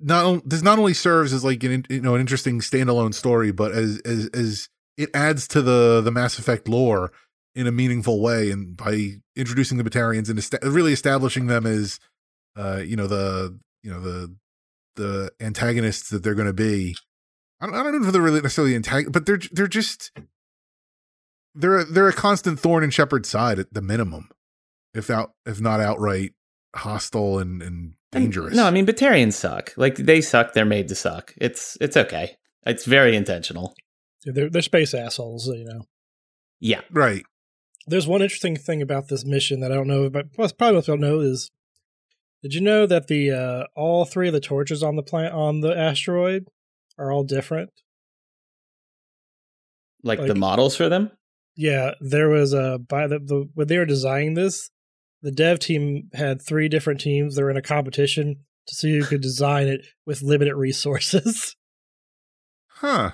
[0.00, 3.72] not this not only serves as like an you know an interesting standalone story but
[3.72, 7.12] as as as it adds to the the mass effect lore
[7.54, 11.98] in a meaningful way and by introducing the batarians and esta- really establishing them as
[12.56, 14.34] uh you know the you know the
[14.96, 16.96] the antagonists that they're going to be
[17.60, 20.12] I don't, I don't know if they're really necessarily antagon but they're they're just
[21.54, 24.28] they're a, they're a constant thorn in Shepard's side at the minimum
[24.94, 26.32] if out if not outright
[26.74, 28.54] hostile and, and And- dangerous.
[28.54, 29.72] No, I mean Batarians suck.
[29.76, 30.52] Like they suck.
[30.52, 31.34] They're made to suck.
[31.38, 32.36] It's it's okay.
[32.66, 33.74] It's very intentional.
[34.24, 35.46] they're they're space assholes.
[35.48, 35.82] You know.
[36.60, 36.80] Yeah.
[36.90, 37.22] right.
[37.86, 40.86] There's one interesting thing about this mission that I don't know, but plus probably most
[40.86, 41.50] people know is.
[42.42, 45.60] Did you know that the uh, all three of the torches on the plant on
[45.60, 46.46] the asteroid
[46.98, 47.70] are all different?
[50.02, 51.10] Like, the models for them.
[51.56, 54.70] Yeah, there was a by the, the when they were designing this,
[55.22, 57.34] the dev team had three different teams.
[57.34, 61.56] They were in a competition to see who could design it with limited resources.
[62.80, 63.12] Huh.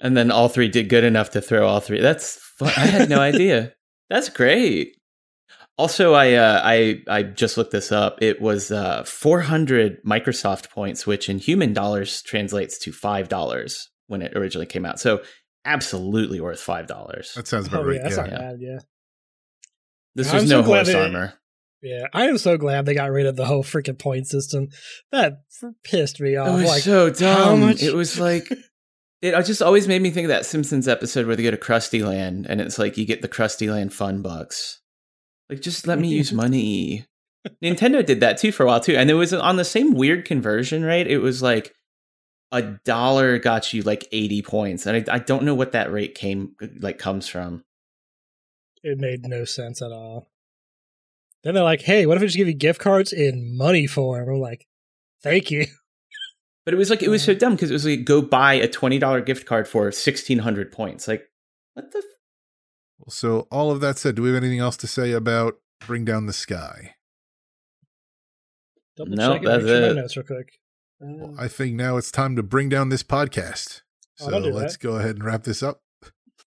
[0.00, 2.00] And then all three did good enough to throw all three.
[2.00, 3.74] That's fu- I had no idea.
[4.08, 4.96] That's great.
[5.78, 8.18] Also, I uh, I I just looked this up.
[8.22, 14.22] It was uh, 400 Microsoft points, which in human dollars translates to five dollars when
[14.22, 15.00] it originally came out.
[15.00, 15.22] So
[15.64, 17.32] absolutely worth five dollars.
[17.34, 17.96] That sounds about oh right.
[17.96, 18.22] yeah, that's yeah.
[18.22, 18.56] not bad.
[18.60, 18.78] Yeah,
[20.14, 21.34] This I'm was so no glad horse they- armor.
[21.82, 22.06] yeah.
[22.12, 24.68] I am so glad they got rid of the whole freaking point system.
[25.10, 25.42] That
[25.84, 26.48] pissed me off.
[26.48, 27.70] It was like, so dumb.
[27.70, 28.52] It was like
[29.22, 31.56] it I just always made me think of that Simpsons episode where they go to
[31.56, 34.80] Krusty Land and it's like you get the Krusty Land fun bucks.
[35.52, 37.04] Like just let me use money.
[37.62, 38.96] Nintendo did that too for a while too.
[38.96, 41.06] And it was on the same weird conversion rate.
[41.06, 41.74] It was like
[42.52, 44.86] a dollar got you like 80 points.
[44.86, 47.64] And I, I don't know what that rate came like comes from.
[48.82, 50.28] It made no sense at all.
[51.44, 54.28] Then they're like, "Hey, what if we just give you gift cards in money form?"
[54.28, 54.66] I'm like,
[55.22, 55.66] "Thank you."
[56.64, 58.68] But it was like it was so dumb because it was like go buy a
[58.68, 61.08] twenty dollar gift card for sixteen hundred points.
[61.08, 61.28] Like,
[61.74, 62.04] what the?
[63.06, 66.04] F- So, all of that said, do we have anything else to say about Bring
[66.04, 66.94] Down the Sky?
[68.96, 69.94] Double No, check that's make my it.
[69.96, 70.58] notes real quick.
[71.02, 73.82] Uh, Well, I think now it's time to bring down this podcast.
[74.20, 74.82] Oh, So don't do let's that.
[74.82, 75.80] go ahead and wrap this up.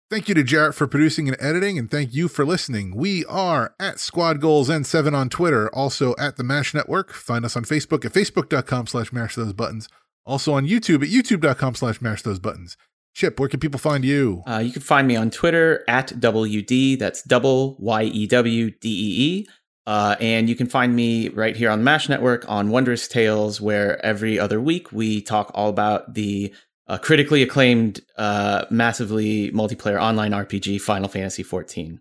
[0.09, 2.95] Thank you to Jarrett for producing and editing, and thank you for listening.
[2.95, 7.13] We are at Squad Goals N7 on Twitter, also at the MASH Network.
[7.13, 9.87] Find us on Facebook at facebook.com slash mash those buttons.
[10.25, 12.77] Also on YouTube at youtube.com slash mash those buttons.
[13.13, 14.41] Chip, where can people find you?
[14.47, 16.97] Uh, you can find me on Twitter at WD.
[16.97, 19.47] That's double Y E W D E E.
[19.85, 23.59] Uh, and you can find me right here on the MASH Network on Wondrous Tales,
[23.59, 26.53] where every other week we talk all about the
[26.87, 31.99] uh, critically acclaimed, uh, massively multiplayer online RPG Final Fantasy XIV.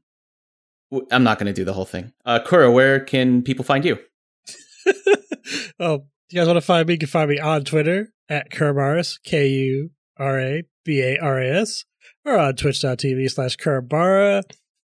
[1.11, 2.13] I'm not going to do the whole thing.
[2.25, 3.99] Uh, Kura, where can people find you?
[5.81, 6.95] oh, you guys want to find me?
[6.95, 11.39] You can find me on Twitter at Kurabaras, K U R A B A R
[11.41, 11.85] A S,
[12.25, 14.43] or on twitch.tv slash Kurabara,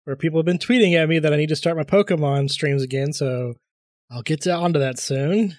[0.05, 2.83] where people have been tweeting at me that I need to start my Pokemon streams
[2.83, 3.55] again, so
[4.09, 5.57] I'll get to onto that soon.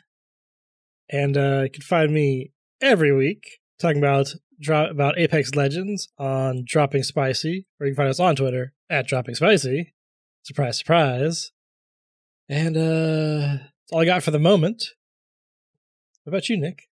[1.11, 3.45] And uh, you can find me every week
[3.81, 8.37] talking about dro- about Apex Legends on Dropping Spicy, or you can find us on
[8.37, 9.95] Twitter at Dropping Spicy.
[10.43, 11.53] Surprise, surprise.
[12.49, 14.85] And uh, that's all I got for the moment.
[16.25, 16.89] What about you, Nick?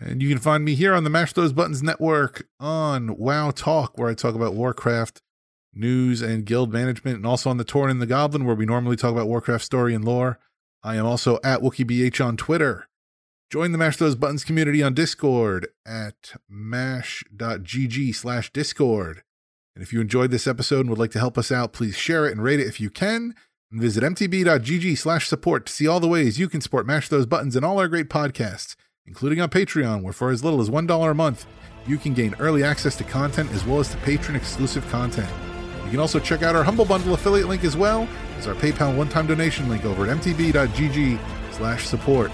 [0.00, 3.98] And you can find me here on the Mash Those Buttons Network on WoW Talk,
[3.98, 5.20] where I talk about Warcraft
[5.74, 8.96] news and guild management, and also on the Tauren and the Goblin, where we normally
[8.96, 10.38] talk about Warcraft story and lore.
[10.82, 12.88] I am also at WookieBH on Twitter.
[13.50, 19.22] Join the Mash Those Buttons community on Discord at mash.gg slash Discord.
[19.74, 22.26] And if you enjoyed this episode and would like to help us out, please share
[22.26, 23.34] it and rate it if you can.
[23.70, 27.26] And visit mtb.gg slash support to see all the ways you can support Mash Those
[27.26, 28.76] Buttons and all our great podcasts
[29.10, 31.44] including on Patreon, where for as little as $1 a month,
[31.84, 35.28] you can gain early access to content as well as to patron exclusive content.
[35.84, 38.06] You can also check out our Humble Bundle affiliate link as well
[38.38, 41.18] as our PayPal one-time donation link over at mtb.gg
[41.50, 42.30] slash support.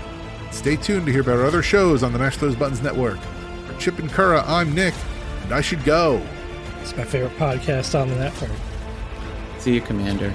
[0.51, 3.19] Stay tuned to hear about our other shows on the Mash Those Buttons Network.
[3.67, 4.95] For Chip and Kura, I'm Nick,
[5.45, 6.21] and I should go.
[6.83, 8.51] It's my favorite podcast on the network.
[9.59, 10.35] See you, Commander.